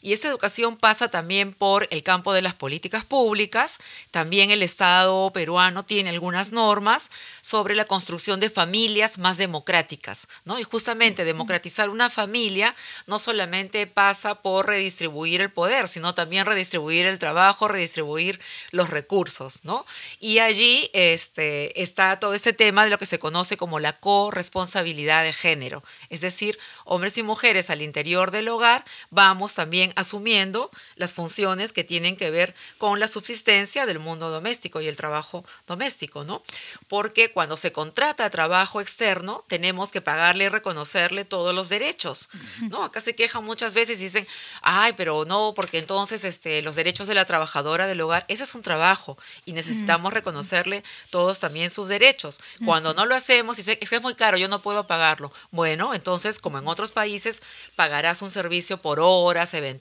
Y 0.02 0.14
esa 0.14 0.28
educación 0.28 0.78
pasa 0.78 1.10
también 1.10 1.54
por 1.54 1.88
el 1.92 2.04
campo 2.04 2.34
de 2.34 2.42
las 2.42 2.54
políticas 2.54 3.06
públicas. 3.06 3.78
También 4.12 4.52
el 4.52 4.64
Estado 4.64 5.32
peruano 5.32 5.84
tiene 5.86 6.10
algunas 6.10 6.52
normas 6.52 7.12
sobre 7.42 7.76
la 7.76 7.86
construcción 7.86 8.40
de 8.40 8.50
familias 8.50 9.18
más 9.18 9.38
democráticas. 9.38 10.28
¿no? 10.46 10.60
Y 10.60 10.64
justamente 10.64 11.26
democratizar 11.26 11.90
una 11.90 12.10
familia 12.10 12.76
no 13.08 13.20
solamente 13.20 13.88
pasa 13.88 14.36
por 14.36 14.68
redistribuir 14.68 15.42
el 15.42 15.52
poder, 15.52 15.88
sino 15.88 16.14
también 16.16 16.46
redistribuir 16.46 17.06
el 17.06 17.20
trabajo, 17.20 17.68
redistribuir 17.68 18.40
los 18.72 18.90
recursos. 18.90 19.66
¿no? 19.66 19.86
Y 20.20 20.40
allí 20.40 20.90
este, 20.94 21.82
está 21.82 22.20
todo 22.20 22.34
ese 22.34 22.54
tema 22.54 22.84
de 22.84 22.90
lo 22.90 22.98
que 22.98 23.06
se 23.06 23.20
conoce 23.20 23.58
como 23.58 23.80
la 23.80 24.00
corresponsabilidad 24.00 25.24
de 25.24 25.34
género. 25.34 25.84
Es 26.10 26.22
decir, 26.22 26.58
hombres 26.86 27.18
y 27.18 27.24
mujeres 27.24 27.70
al 27.70 27.82
interior 27.82 28.32
del 28.32 28.48
hogar 28.48 28.86
vamos 29.10 29.56
también 29.56 29.89
asumiendo 29.96 30.72
las 30.96 31.14
funciones 31.14 31.74
que 31.74 31.84
tienen 31.84 32.16
que 32.16 32.32
ver 32.32 32.56
con 32.78 33.00
la 33.00 33.08
subsistencia 33.08 33.86
del 33.86 34.00
mundo 34.00 34.30
doméstico 34.30 34.82
y 34.82 34.88
el 34.88 34.96
trabajo 34.96 35.46
doméstico, 35.68 36.24
¿no? 36.24 36.42
Porque 36.88 37.32
cuando 37.32 37.58
se 37.58 37.72
contrata 37.72 38.30
trabajo 38.30 38.82
externo, 38.82 39.44
tenemos 39.48 39.92
que 39.92 40.02
pagarle 40.02 40.46
y 40.46 40.50
reconocerle 40.50 41.26
todos 41.26 41.56
los 41.56 41.70
derechos, 41.70 42.30
¿no? 42.70 42.84
Acá 42.84 43.02
se 43.02 43.16
quejan 43.16 43.44
muchas 43.44 43.74
veces 43.74 44.00
y 44.00 44.04
dicen, 44.04 44.28
ay, 44.62 44.94
pero 44.96 45.26
no, 45.26 45.54
porque 45.56 45.80
entonces 45.80 46.24
este, 46.24 46.62
los 46.62 46.76
derechos 46.76 47.08
de 47.08 47.16
la 47.16 47.26
trabajadora 47.26 47.88
del 47.88 48.02
hogar, 48.02 48.26
ese 48.28 48.44
es 48.44 48.56
un 48.56 48.62
trabajo 48.62 49.18
y 49.46 49.54
necesitamos 49.54 50.14
reconocerle 50.14 50.84
todos 51.10 51.40
también 51.40 51.72
sus 51.72 51.88
derechos. 51.88 52.40
Cuando 52.66 52.94
no 52.94 53.06
lo 53.06 53.16
hacemos, 53.16 53.58
y 53.58 53.62
es 53.62 53.90
que 53.90 53.96
es 53.96 54.02
muy 54.02 54.16
caro, 54.16 54.38
yo 54.38 54.48
no 54.48 54.62
puedo 54.62 54.88
pagarlo. 54.88 55.32
Bueno, 55.52 55.94
entonces, 55.94 56.40
como 56.40 56.60
en 56.60 56.68
otros 56.68 56.92
países, 56.92 57.42
pagarás 57.76 58.22
un 58.22 58.32
servicio 58.32 58.78
por 58.78 59.00
horas, 59.00 59.54
eventualmente 59.54 59.79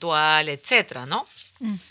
etcétera, 0.49 1.05
¿no? 1.05 1.25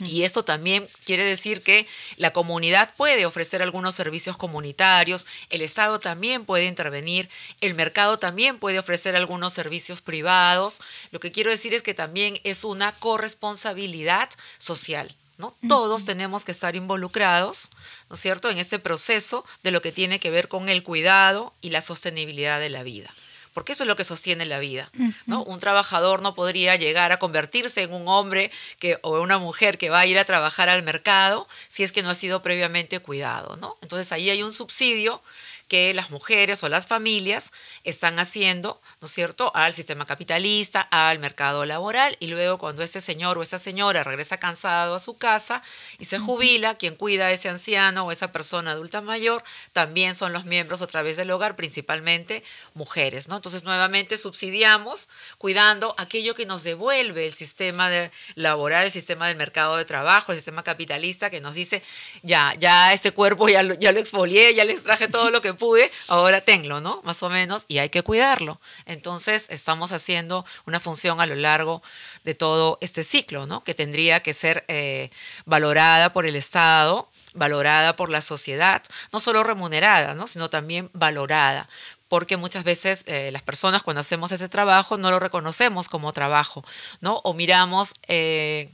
Y 0.00 0.23
esto 0.23 0.45
también 0.45 0.88
quiere 1.05 1.25
decir 1.25 1.62
que 1.62 1.87
la 2.17 2.33
comunidad 2.33 2.95
puede 2.97 3.27
ofrecer 3.27 3.61
algunos 3.62 3.95
servicios 3.95 4.38
comunitarios, 4.38 5.27
el 5.50 5.61
Estado 5.61 6.00
también 6.00 6.47
puede 6.47 6.65
intervenir, 6.65 7.29
el 7.61 7.75
mercado 7.75 8.19
también 8.19 8.59
puede 8.59 8.79
ofrecer 8.79 9.15
algunos 9.15 9.53
servicios 9.53 10.00
privados. 10.00 10.81
Lo 11.11 11.21
que 11.21 11.33
quiero 11.33 11.50
decir 11.50 11.75
es 11.75 11.83
que 11.83 11.93
también 11.93 12.41
es 12.45 12.65
una 12.65 12.93
corresponsabilidad 12.93 14.31
social. 14.59 15.15
¿no? 15.37 15.55
Todos 15.69 16.05
tenemos 16.05 16.45
que 16.45 16.50
estar 16.50 16.75
involucrados, 16.75 17.71
¿no 18.09 18.15
es 18.15 18.21
cierto?, 18.21 18.50
en 18.50 18.59
este 18.59 18.81
proceso 18.81 19.45
de 19.62 19.71
lo 19.71 19.81
que 19.83 19.93
tiene 19.93 20.19
que 20.19 20.31
ver 20.31 20.49
con 20.49 20.69
el 20.69 20.83
cuidado 20.83 21.55
y 21.61 21.71
la 21.71 21.81
sostenibilidad 21.81 22.59
de 22.59 22.71
la 22.71 22.83
vida 22.83 23.15
porque 23.55 23.73
eso 23.73 23.85
es 23.85 23.88
lo 23.88 23.97
que 23.97 24.05
sostiene 24.05 24.47
la 24.47 24.59
vida. 24.59 24.90
¿no? 25.26 25.43
Un 25.43 25.61
trabajador 25.61 26.23
no 26.23 26.35
podría 26.35 26.76
llegar 26.76 27.12
a 27.12 27.19
convertirse 27.19 27.83
en 27.83 27.93
un 27.93 28.09
hombre 28.09 28.50
que, 28.78 28.99
o 29.02 29.21
una 29.21 29.38
mujer 29.38 29.78
que 29.78 29.90
va 29.90 30.00
a 30.00 30.07
ir 30.07 30.19
a 30.19 30.25
trabajar 30.25 30.69
al 30.69 30.83
mercado 30.83 31.49
si 31.69 31.83
es 31.83 31.93
que 31.93 32.02
no 32.02 32.11
ha 32.11 32.14
sido 32.14 32.43
previamente 32.43 33.00
cuidado. 33.00 33.57
¿no? 33.57 33.76
Entonces 33.83 34.12
ahí 34.12 34.31
hay 34.31 34.43
un 34.43 34.52
subsidio 34.52 35.23
que 35.68 35.94
las 35.94 36.10
mujeres 36.10 36.64
o 36.64 36.68
las 36.68 36.87
familias 36.87 37.52
están 37.84 38.18
haciendo, 38.18 38.80
¿no 39.00 39.06
es 39.06 39.12
cierto?, 39.12 39.52
al 39.54 39.75
sistema 39.75 40.06
capitalista, 40.06 40.80
al 40.80 41.18
mercado 41.18 41.64
laboral, 41.64 42.16
y 42.20 42.28
luego 42.28 42.58
cuando 42.58 42.82
ese 42.82 43.00
señor 43.00 43.38
o 43.38 43.42
esa 43.42 43.58
señora 43.58 44.02
regresa 44.02 44.38
cansado 44.38 44.94
a 44.94 45.00
su 45.00 45.18
casa 45.18 45.62
y 45.98 46.06
se 46.06 46.18
jubila, 46.18 46.75
quien 46.76 46.96
cuida 46.96 47.26
a 47.26 47.32
ese 47.32 47.48
anciano 47.48 48.06
o 48.06 48.12
esa 48.12 48.32
persona 48.32 48.72
adulta 48.72 49.00
mayor 49.00 49.42
también 49.72 50.14
son 50.16 50.32
los 50.32 50.44
miembros 50.44 50.82
a 50.82 50.87
través 50.87 51.16
del 51.16 51.30
hogar, 51.30 51.54
principalmente 51.54 52.42
mujeres, 52.75 53.28
¿no? 53.28 53.37
Entonces, 53.37 53.64
nuevamente 53.64 54.16
subsidiamos 54.16 55.08
cuidando 55.37 55.94
aquello 55.98 56.34
que 56.34 56.46
nos 56.46 56.62
devuelve 56.62 57.26
el 57.26 57.34
sistema 57.34 57.90
de 57.90 58.10
laboral, 58.34 58.84
el 58.84 58.90
sistema 58.90 59.28
del 59.28 59.37
mercado 59.37 59.76
de 59.76 59.84
trabajo, 59.84 60.32
el 60.32 60.38
sistema 60.38 60.62
capitalista 60.62 61.30
que 61.30 61.40
nos 61.40 61.54
dice, 61.54 61.82
ya, 62.22 62.54
ya 62.58 62.92
este 62.92 63.12
cuerpo 63.12 63.48
ya 63.48 63.62
lo, 63.62 63.75
ya 63.75 63.92
lo 63.92 64.00
exfolié, 64.00 64.54
ya 64.54 64.64
les 64.64 64.82
traje 64.82 65.08
todo 65.08 65.30
lo 65.30 65.40
que 65.40 65.54
pude, 65.59 65.91
ahora 66.07 66.41
tenlo, 66.41 66.81
¿no? 66.81 67.03
Más 67.05 67.23
o 67.23 67.29
menos, 67.29 67.65
y 67.69 67.79
hay 67.79 67.91
que 67.91 68.03
cuidarlo. 68.03 68.61
Entonces, 68.87 69.49
estamos 69.50 69.93
haciendo 69.93 70.45
una 70.67 70.81
función 70.81 71.21
a 71.21 71.27
lo 71.27 71.35
largo 71.35 71.83
de 72.25 72.35
todo 72.35 72.79
este 72.81 73.05
ciclo, 73.05 73.47
¿no? 73.47 73.62
Que 73.65 73.75
tendría 73.75 74.21
que 74.21 74.35
ser 74.35 74.65
eh, 74.69 75.11
valorada 75.45 76.12
por 76.12 76.27
el 76.27 76.37
Estado, 76.37 77.09
valorada 77.35 77.97
por 77.97 78.09
la 78.09 78.21
sociedad, 78.21 78.83
no 79.12 79.21
solo 79.21 79.43
remunerada, 79.43 80.15
¿no? 80.15 80.27
Sino 80.27 80.49
también 80.49 80.91
valorada 80.93 81.69
porque 82.09 82.37
muchas 82.37 82.65
veces 82.65 83.05
eh, 83.07 83.31
las 83.33 83.43
personas 83.43 83.83
cuando 83.83 84.00
hacemos 84.00 84.33
este 84.33 84.49
trabajo 84.49 84.97
no 84.97 85.11
lo 85.11 85.21
reconocemos 85.21 85.88
como 85.88 86.12
trabajo, 86.12 86.65
¿no? 87.00 87.21
O 87.23 87.35
miramos 87.35 87.95
eh, 88.07 88.71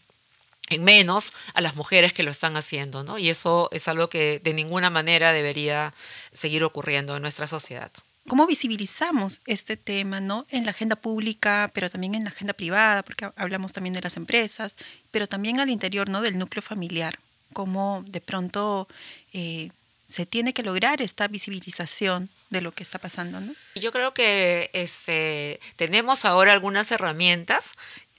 en 0.70 0.84
menos 0.84 1.32
a 1.52 1.60
las 1.60 1.76
mujeres 1.76 2.12
que 2.12 2.22
lo 2.22 2.30
están 2.30 2.56
haciendo, 2.56 3.04
¿no? 3.04 3.18
Y 3.18 3.30
eso 3.30 3.68
es 3.72 3.86
algo 3.88 4.08
que 4.08 4.40
de 4.42 4.54
ninguna 4.54 4.90
manera 4.90 5.32
debería 5.32 5.94
seguir 6.32 6.64
ocurriendo 6.64 7.16
en 7.16 7.22
nuestra 7.22 7.46
sociedad. 7.46 7.92
¿Cómo 8.26 8.46
visibilizamos 8.46 9.42
este 9.46 9.76
tema, 9.76 10.20
¿no? 10.20 10.46
En 10.48 10.64
la 10.64 10.70
agenda 10.70 10.96
pública, 10.96 11.70
pero 11.74 11.90
también 11.90 12.14
en 12.14 12.24
la 12.24 12.30
agenda 12.30 12.54
privada, 12.54 13.02
porque 13.02 13.30
hablamos 13.36 13.74
también 13.74 13.92
de 13.92 14.00
las 14.00 14.16
empresas, 14.16 14.76
pero 15.10 15.26
también 15.26 15.60
al 15.60 15.68
interior, 15.68 16.08
¿no? 16.08 16.22
Del 16.22 16.38
núcleo 16.38 16.62
familiar. 16.62 17.18
Cómo 17.52 18.02
de 18.06 18.22
pronto 18.22 18.88
eh, 19.34 19.70
se 20.06 20.24
tiene 20.24 20.54
que 20.54 20.62
lograr 20.62 21.02
esta 21.02 21.28
visibilización 21.28 22.30
de 22.48 22.62
lo 22.62 22.72
que 22.72 22.82
está 22.82 22.98
pasando, 22.98 23.40
¿no? 23.40 23.54
Yo 23.74 23.92
creo 23.92 24.14
que 24.14 24.70
este, 24.72 25.60
tenemos 25.76 26.24
ahora 26.24 26.54
algunas 26.54 26.90
herramientas 26.92 27.74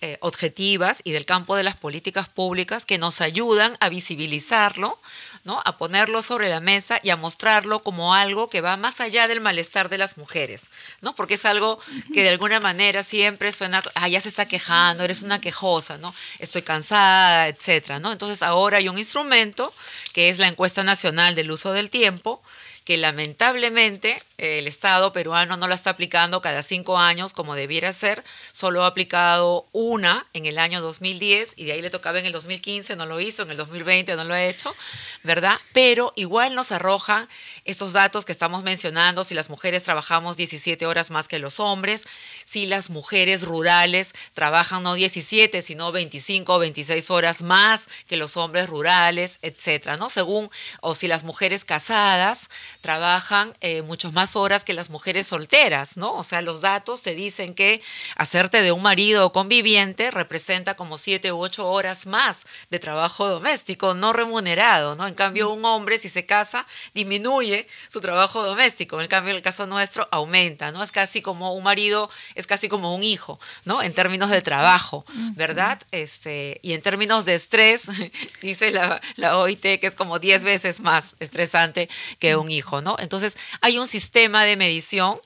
eh, 0.06 0.18
objetivas 0.22 1.02
y 1.04 1.14
del 1.14 1.26
campo 1.26 1.56
de 1.56 1.64
las 1.64 1.78
políticas 1.78 2.30
públicas 2.30 2.86
que 2.86 3.00
nos 3.00 3.22
ayudan 3.22 3.76
a 3.80 3.90
visibilizarlo, 3.90 5.00
¿no? 5.44 5.64
a 5.66 5.80
ponerlo 5.80 6.22
sobre 6.22 6.48
la 6.48 6.60
mesa 6.60 7.00
y 7.02 7.10
a 7.10 7.16
mostrarlo 7.16 7.82
como 7.82 8.14
algo 8.14 8.48
que 8.48 8.62
va 8.62 8.78
más 8.78 9.02
allá 9.02 9.28
del 9.28 9.42
malestar 9.42 9.90
de 9.90 9.98
las 9.98 10.18
mujeres, 10.18 10.70
¿no? 11.02 11.16
porque 11.16 11.34
es 11.34 11.46
algo 11.46 11.80
que 12.14 12.22
de 12.22 12.30
alguna 12.30 12.60
manera 12.60 13.02
siempre 13.02 13.52
suena, 13.52 13.82
ah, 13.96 14.08
ya 14.08 14.22
se 14.22 14.30
está 14.30 14.48
quejando, 14.48 15.04
eres 15.04 15.24
una 15.24 15.42
quejosa, 15.42 15.98
¿no? 15.98 16.14
estoy 16.38 16.62
cansada, 16.62 17.48
etc. 17.48 18.00
¿no? 18.00 18.12
Entonces 18.12 18.44
ahora 18.44 18.78
hay 18.78 18.88
un 18.88 19.00
instrumento 19.00 19.74
que 20.14 20.30
es 20.30 20.38
la 20.38 20.48
encuesta 20.48 20.84
nacional 20.84 21.34
del 21.34 21.50
uso 21.50 21.74
del 21.74 21.90
tiempo, 21.90 22.44
que 22.86 22.98
lamentablemente 22.98 24.22
eh, 24.38 24.60
el 24.60 24.68
Estado 24.68 25.12
peruano 25.12 25.58
no 25.58 25.68
la 25.68 25.76
está 25.76 25.90
aplicando 25.90 26.40
cada 26.42 26.62
cinco 26.62 26.98
años 26.98 27.34
como 27.34 27.56
debiera 27.56 27.92
ser, 27.92 28.24
solo 28.52 28.84
ha 28.84 28.88
aplicado 28.88 29.66
una 29.72 30.28
en 30.34 30.46
el 30.46 30.60
año 30.60 30.82
2010 30.82 31.56
y 31.58 31.66
de 31.66 31.72
ahí 31.74 31.82
le 31.82 31.90
tocaba 31.90 32.20
en 32.20 32.28
el 32.28 32.32
2015, 32.32 32.96
no 32.96 33.08
lo 33.08 33.20
hizo, 33.20 33.42
en 33.42 33.52
el 33.52 33.58
2020 33.58 34.16
no 34.16 34.24
lo 34.24 34.36
ha 34.36 34.44
hecho, 34.44 34.76
¿verdad? 35.24 35.58
Pero 35.74 36.14
igual 36.16 36.54
nos 36.54 36.72
arroja 36.72 37.28
esos 37.66 37.94
datos 37.94 38.24
que 38.24 38.32
estamos 38.32 38.64
mencionando, 38.64 39.24
si 39.24 39.34
las 39.34 39.50
mujeres 39.50 39.84
trabajamos 39.84 40.38
17 40.38 40.86
horas 40.86 41.10
más 41.10 41.28
que 41.28 41.40
los 41.40 41.60
hombres, 41.60 42.06
si 42.44 42.68
las 42.68 42.92
mujeres 42.92 43.42
rurales 43.44 44.14
trabajan 44.36 44.84
no 44.84 44.94
17, 44.94 45.64
sino 45.64 45.92
25 45.92 46.54
o 46.54 46.60
26 46.60 47.10
horas 47.10 47.42
más 47.42 47.88
que 48.08 48.18
los 48.18 48.38
hombres 48.38 48.70
rurales, 48.70 49.40
etcétera, 49.42 49.98
¿no? 49.98 50.10
Según, 50.10 50.52
o 50.82 50.94
si 50.94 51.08
las 51.08 51.24
mujeres 51.24 51.66
casadas 51.66 52.50
trabajan 52.86 53.58
eh, 53.62 53.82
muchas 53.82 54.14
más 54.14 54.36
horas 54.36 54.64
que 54.64 54.76
las 54.76 54.92
mujeres 54.92 55.26
solteras, 55.26 55.98
¿no? 55.98 56.14
O 56.14 56.24
sea, 56.24 56.44
los 56.44 56.62
datos 56.62 57.02
te 57.02 57.16
dicen 57.16 57.56
que 57.56 57.82
hacerte 58.16 58.62
de 58.62 58.72
un 58.72 58.84
marido 58.84 59.32
conviviente 59.32 60.12
representa 60.12 60.76
como 60.76 61.00
7 61.00 61.32
u 61.32 61.40
8 61.40 61.68
horas 61.68 62.06
más 62.06 62.46
de 62.70 62.78
trabajo 62.78 63.28
doméstico 63.28 63.96
no 63.96 64.14
remunerado, 64.14 64.96
¿no? 64.96 65.08
En 65.08 65.16
cambio, 65.16 65.50
un 65.50 65.66
hombre, 65.66 65.98
si 65.98 66.10
se 66.10 66.28
casa, 66.28 66.68
disminuye 66.94 67.68
su 67.88 68.02
trabajo 68.02 68.44
doméstico. 68.44 69.02
En 69.02 69.08
cambio, 69.08 69.32
en 69.32 69.38
el 69.38 69.42
caso 69.42 69.66
nuestro, 69.66 70.08
aumenta, 70.12 70.72
¿no? 70.72 70.84
Es 70.84 70.92
casi 70.92 71.24
como 71.24 71.56
un 71.56 71.64
marido, 71.64 72.12
es 72.36 72.46
casi 72.46 72.70
como 72.70 72.94
un 72.94 73.02
hijo, 73.02 73.40
¿no? 73.64 73.82
En 73.82 73.96
términos 73.96 74.30
de 74.30 74.44
trabajo, 74.44 75.06
¿verdad? 75.34 75.82
Este, 75.90 76.60
y 76.62 76.74
en 76.74 76.84
términos 76.84 77.26
de 77.26 77.34
estrés, 77.34 77.90
dice 78.44 78.70
la, 78.70 79.02
la 79.16 79.40
OIT 79.40 79.80
que 79.80 79.88
es 79.88 79.96
como 79.96 80.20
10 80.20 80.44
veces 80.44 80.82
más 80.82 81.16
estresante 81.20 81.90
que 82.20 82.36
un 82.36 82.52
hijo. 82.52 82.75
¿No? 82.82 82.96
Entonces, 83.00 83.38
hay 83.62 83.78
un 83.78 83.88
sistema 83.88 84.44
de 84.46 84.58
medición 84.58 85.20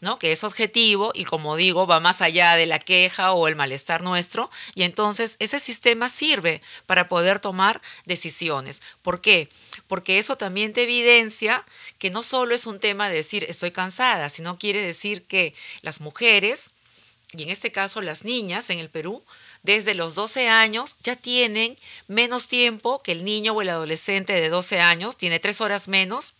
¿no? 0.00 0.18
que 0.18 0.32
es 0.32 0.44
objetivo 0.44 1.12
y 1.14 1.24
como 1.24 1.56
digo, 1.56 1.86
va 1.86 2.00
más 2.00 2.20
allá 2.20 2.54
de 2.54 2.66
la 2.66 2.78
queja 2.78 3.32
o 3.32 3.48
el 3.48 3.56
malestar 3.56 4.02
nuestro 4.02 4.50
y 4.74 4.82
entonces 4.82 5.36
ese 5.38 5.58
sistema 5.58 6.08
sirve 6.08 6.60
para 6.86 7.08
poder 7.08 7.40
tomar 7.40 7.80
decisiones. 8.04 8.82
¿Por 9.02 9.20
qué? 9.20 9.48
Porque 9.86 10.18
eso 10.18 10.36
también 10.36 10.72
te 10.72 10.82
evidencia 10.82 11.64
que 11.98 12.10
no 12.10 12.22
solo 12.22 12.54
es 12.54 12.66
un 12.66 12.78
tema 12.78 13.08
de 13.08 13.16
decir 13.16 13.46
estoy 13.48 13.70
cansada, 13.70 14.28
sino 14.28 14.58
quiere 14.58 14.82
decir 14.82 15.24
que 15.24 15.54
las 15.80 16.00
mujeres, 16.00 16.74
y 17.32 17.42
en 17.42 17.50
este 17.50 17.72
caso 17.72 18.00
las 18.02 18.24
niñas 18.24 18.68
en 18.70 18.78
el 18.78 18.90
Perú, 18.90 19.24
desde 19.62 19.94
los 19.94 20.14
12 20.14 20.48
años 20.48 20.98
ya 21.02 21.16
tienen 21.16 21.78
menos 22.06 22.48
tiempo 22.48 23.02
que 23.02 23.12
el 23.12 23.24
niño 23.24 23.54
o 23.54 23.62
el 23.62 23.70
adolescente 23.70 24.34
de 24.34 24.50
12 24.50 24.80
años, 24.80 25.16
tiene 25.16 25.40
tres 25.40 25.60
horas 25.60 25.88
menos 25.88 26.34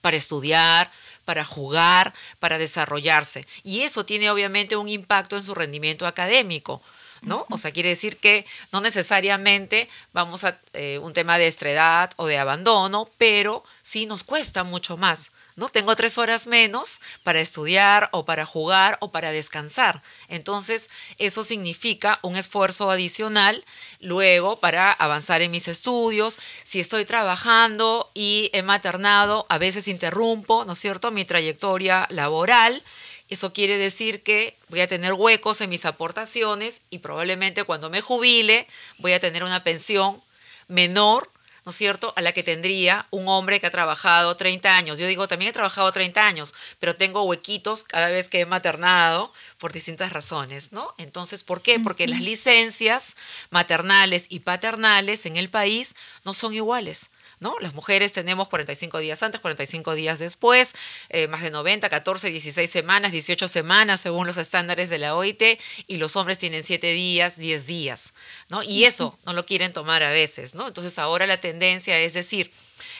para 0.00 0.16
estudiar, 0.16 0.90
para 1.24 1.44
jugar, 1.44 2.14
para 2.38 2.58
desarrollarse. 2.58 3.46
Y 3.62 3.80
eso 3.80 4.06
tiene 4.06 4.30
obviamente 4.30 4.76
un 4.76 4.88
impacto 4.88 5.36
en 5.36 5.42
su 5.42 5.54
rendimiento 5.54 6.06
académico. 6.06 6.82
¿No? 7.22 7.46
O 7.50 7.58
sea, 7.58 7.72
quiere 7.72 7.90
decir 7.90 8.16
que 8.16 8.46
no 8.72 8.80
necesariamente 8.80 9.88
vamos 10.12 10.44
a 10.44 10.58
eh, 10.72 10.98
un 11.02 11.12
tema 11.12 11.38
de 11.38 11.46
estredad 11.46 12.10
o 12.16 12.26
de 12.26 12.38
abandono, 12.38 13.10
pero 13.18 13.64
sí 13.82 14.06
nos 14.06 14.24
cuesta 14.24 14.64
mucho 14.64 14.96
más. 14.96 15.30
¿no? 15.58 15.68
Tengo 15.68 15.96
tres 15.96 16.18
horas 16.18 16.46
menos 16.46 17.00
para 17.24 17.40
estudiar 17.40 18.08
o 18.12 18.24
para 18.24 18.46
jugar 18.46 18.96
o 19.00 19.10
para 19.10 19.32
descansar. 19.32 20.02
Entonces, 20.28 20.88
eso 21.18 21.42
significa 21.42 22.20
un 22.22 22.36
esfuerzo 22.36 22.92
adicional 22.92 23.64
luego 23.98 24.60
para 24.60 24.92
avanzar 24.92 25.42
en 25.42 25.50
mis 25.50 25.66
estudios. 25.66 26.38
Si 26.62 26.78
estoy 26.78 27.04
trabajando 27.04 28.08
y 28.14 28.50
he 28.52 28.62
maternado, 28.62 29.46
a 29.48 29.58
veces 29.58 29.88
interrumpo, 29.88 30.64
¿no 30.64 30.74
es 30.74 30.78
cierto?, 30.78 31.10
mi 31.10 31.24
trayectoria 31.24 32.06
laboral. 32.08 32.84
Eso 33.28 33.52
quiere 33.52 33.76
decir 33.76 34.22
que 34.22 34.56
voy 34.68 34.80
a 34.80 34.88
tener 34.88 35.12
huecos 35.12 35.60
en 35.60 35.70
mis 35.70 35.84
aportaciones 35.84 36.80
y 36.90 36.98
probablemente 36.98 37.64
cuando 37.64 37.90
me 37.90 38.00
jubile 38.00 38.66
voy 38.98 39.12
a 39.12 39.20
tener 39.20 39.44
una 39.44 39.64
pensión 39.64 40.22
menor 40.66 41.30
¿no 41.68 41.70
es 41.70 41.76
cierto?, 41.76 42.14
a 42.16 42.22
la 42.22 42.32
que 42.32 42.42
tendría 42.42 43.06
un 43.10 43.28
hombre 43.28 43.60
que 43.60 43.66
ha 43.66 43.70
trabajado 43.70 44.34
30 44.38 44.74
años. 44.74 44.98
Yo 44.98 45.06
digo, 45.06 45.28
también 45.28 45.50
he 45.50 45.52
trabajado 45.52 45.92
30 45.92 46.26
años, 46.26 46.54
pero 46.80 46.96
tengo 46.96 47.24
huequitos 47.24 47.84
cada 47.84 48.08
vez 48.08 48.30
que 48.30 48.40
he 48.40 48.46
maternado 48.46 49.34
por 49.58 49.70
distintas 49.70 50.14
razones, 50.14 50.72
¿no? 50.72 50.94
Entonces, 50.96 51.44
¿por 51.44 51.60
qué? 51.60 51.78
Porque 51.78 52.08
las 52.08 52.22
licencias 52.22 53.16
maternales 53.50 54.28
y 54.30 54.40
paternales 54.40 55.26
en 55.26 55.36
el 55.36 55.50
país 55.50 55.94
no 56.24 56.32
son 56.32 56.54
iguales. 56.54 57.10
¿No? 57.40 57.56
Las 57.60 57.74
mujeres 57.74 58.12
tenemos 58.12 58.48
45 58.48 58.98
días 58.98 59.22
antes, 59.22 59.40
45 59.40 59.94
días 59.94 60.18
después, 60.18 60.74
eh, 61.08 61.28
más 61.28 61.42
de 61.42 61.50
90, 61.50 61.88
14, 61.88 62.30
16 62.30 62.68
semanas, 62.68 63.12
18 63.12 63.46
semanas 63.46 64.00
según 64.00 64.26
los 64.26 64.36
estándares 64.36 64.90
de 64.90 64.98
la 64.98 65.14
OIT, 65.14 65.60
y 65.86 65.96
los 65.98 66.16
hombres 66.16 66.38
tienen 66.38 66.64
7 66.64 66.92
días, 66.92 67.36
10 67.36 67.66
días, 67.66 68.12
¿no? 68.48 68.62
Y 68.64 68.84
eso 68.84 69.18
no 69.24 69.32
lo 69.32 69.46
quieren 69.46 69.72
tomar 69.72 70.02
a 70.02 70.10
veces, 70.10 70.54
¿no? 70.54 70.66
Entonces 70.66 70.98
ahora 70.98 71.26
la 71.26 71.40
tendencia 71.40 71.98
es 71.98 72.14
decir, 72.14 72.50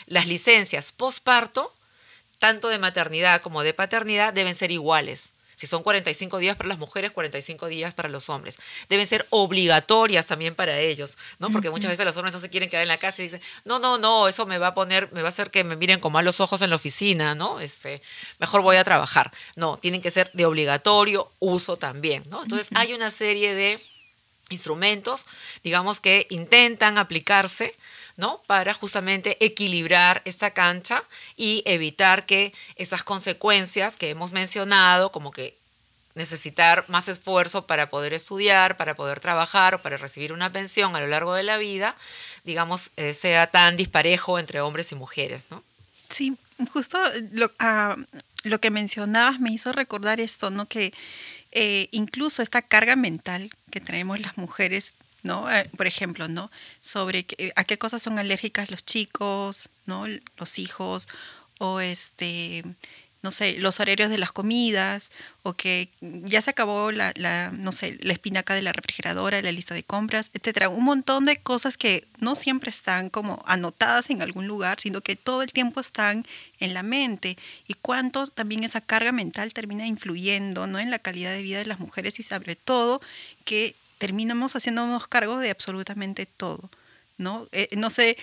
las 0.07 0.27
licencias 0.27 0.93
postparto, 0.93 1.73
tanto 2.39 2.69
de 2.69 2.79
maternidad 2.79 3.43
como 3.43 3.63
de 3.63 3.75
paternidad, 3.75 4.33
deben 4.33 4.55
ser 4.55 4.71
iguales. 4.71 5.33
Si 5.59 5.67
son 5.67 5.83
45 5.83 6.39
días 6.39 6.57
para 6.57 6.69
las 6.69 6.79
mujeres, 6.79 7.11
45 7.11 7.67
días 7.67 7.93
para 7.93 8.09
los 8.09 8.29
hombres. 8.29 8.59
Deben 8.89 9.09
ser 9.09 9.27
obligatorias 9.31 10.25
también 10.25 10.55
para 10.55 10.79
ellos, 10.79 11.19
¿no? 11.41 11.51
Porque 11.51 11.69
muchas 11.69 11.91
veces 11.91 12.07
los 12.07 12.17
hombres 12.17 12.33
no 12.33 12.39
se 12.39 12.49
quieren 12.49 12.71
quedar 12.71 12.83
en 12.83 12.89
la 12.89 12.99
casa 12.99 13.23
y 13.23 13.25
dicen, 13.25 13.41
no, 13.65 13.81
no, 13.81 13.99
no, 13.99 14.29
eso 14.29 14.47
me 14.47 14.59
va 14.59 14.69
a 14.69 14.75
poner, 14.75 15.13
me 15.13 15.21
va 15.21 15.27
a 15.27 15.31
hacer 15.31 15.51
que 15.51 15.65
me 15.65 15.75
miren 15.75 15.99
con 15.99 16.13
malos 16.13 16.39
ojos 16.39 16.63
en 16.63 16.71
la 16.71 16.77
oficina, 16.77 17.35
¿no? 17.35 17.59
Este, 17.59 18.01
mejor 18.39 18.63
voy 18.63 18.77
a 18.77 18.85
trabajar. 18.85 19.33
No, 19.57 19.79
tienen 19.79 20.01
que 20.01 20.13
ser 20.13 20.31
de 20.33 20.47
obligatorio 20.47 21.33
uso 21.41 21.77
también, 21.77 22.23
¿no? 22.31 22.45
Entonces 22.45 22.71
hay 22.77 22.93
una 22.93 23.11
serie 23.11 23.53
de 23.57 23.81
instrumentos, 24.51 25.27
digamos, 25.65 25.99
que 25.99 26.29
intentan 26.31 26.99
aplicarse 26.99 27.75
¿no? 28.19 28.43
Para 28.49 28.75
justamente 28.75 29.43
equilibrar 29.43 30.21
esta 30.27 30.51
cancha 30.51 31.03
y 31.37 31.63
evitar 31.65 32.27
que 32.27 32.53
esas 32.75 33.05
consecuencias 33.05 33.97
que 33.97 34.11
hemos 34.11 34.33
mencionado, 34.33 35.11
como 35.13 35.31
que 35.31 35.57
necesitar 36.15 36.85
más 36.89 37.09
esfuerzo 37.09 37.67
para 37.67 37.89
poder 37.89 38.13
estudiar, 38.13 38.77
para 38.77 38.97
poder 38.97 39.21
trabajar 39.21 39.77
o 39.77 39.83
para 39.83 39.97
recibir 39.97 40.33
una 40.33 40.51
pensión 40.51 40.97
a 40.97 41.01
lo 41.01 41.07
largo 41.07 41.33
de 41.33 41.45
la 41.45 41.59
vida, 41.59 41.95
digamos, 42.43 42.91
eh, 42.97 43.15
sea 43.15 43.47
tan 43.47 43.77
disparejo 43.77 44.41
entre 44.41 44.61
hombres 44.61 44.91
y 44.91 44.97
mujeres, 44.97 45.45
¿no? 45.51 45.63
Sí, 46.11 46.37
justo 46.73 46.99
lo, 47.31 47.53
ah, 47.61 47.97
lo 48.43 48.61
que 48.61 48.71
mencionabas 48.71 49.39
me 49.39 49.53
hizo 49.53 49.71
recordar 49.71 50.19
esto, 50.19 50.51
¿no? 50.51 50.67
Que 50.67 50.93
eh, 51.53 51.89
incluso 51.93 52.43
esta 52.43 52.63
carga 52.63 52.97
mental 52.97 53.51
que 53.71 53.81
traemos 53.81 54.19
las 54.19 54.37
mujeres 54.37 54.93
¿no? 55.23 55.51
Eh, 55.51 55.69
por 55.77 55.87
ejemplo, 55.87 56.29
¿no? 56.29 56.51
Sobre 56.81 57.27
a 57.57 57.65
qué 57.65 57.79
cosas 57.79 58.03
son 58.03 58.19
alérgicas 58.19 58.71
los 58.71 58.85
chicos, 58.85 59.71
¿no? 59.87 60.07
Los 60.37 60.59
hijos, 60.59 61.09
o 61.59 61.81
este, 61.81 62.63
no 63.23 63.33
sé, 63.33 63.59
los 63.59 63.81
horarios 63.81 64.11
de 64.11 64.19
las 64.19 64.31
comidas, 64.31 65.11
o 65.43 65.55
que 65.55 65.91
ya 66.01 66.41
se 66.41 66.51
acabó 66.51 66.93
la, 66.93 67.13
la, 67.17 67.51
no 67.51 67.73
sé, 67.73 67.99
la 68.01 68.13
espinaca 68.13 68.55
de 68.55 68.63
la 68.63 68.73
refrigeradora, 68.73 69.43
la 69.43 69.51
lista 69.51 69.75
de 69.75 69.83
compras, 69.83 70.31
etcétera. 70.35 70.69
Un 70.69 70.85
montón 70.85 71.25
de 71.25 71.37
cosas 71.43 71.77
que 71.77 72.07
no 72.19 72.37
siempre 72.37 72.71
están 72.71 73.11
como 73.11 73.43
anotadas 73.47 74.11
en 74.11 74.23
algún 74.23 74.47
lugar, 74.47 74.79
sino 74.79 75.01
que 75.01 75.17
todo 75.17 75.43
el 75.43 75.53
tiempo 75.53 75.81
están 75.81 76.25
en 76.61 76.75
la 76.75 76.85
mente. 76.85 77.37
Y 77.67 77.75
cuánto 77.75 78.27
también 78.29 78.63
esa 78.63 78.81
carga 78.81 79.11
mental 79.11 79.53
termina 79.53 79.87
influyendo, 79.87 80.67
¿no? 80.69 80.79
En 80.79 80.91
la 80.91 81.01
calidad 81.01 81.33
de 81.33 81.43
vida 81.43 81.59
de 81.59 81.67
las 81.67 81.81
mujeres 81.81 82.21
y 82.21 82.23
sobre 82.23 82.55
todo 82.55 83.01
que 83.45 83.75
terminamos 83.99 84.57
haciéndonos 84.57 85.09
cargo 85.09 85.39
de 85.39 85.51
absolutamente 85.51 86.27
todo. 86.27 86.71
¿no? 87.19 87.49
Eh, 87.51 87.69
no 87.77 87.91
sé, 87.91 88.17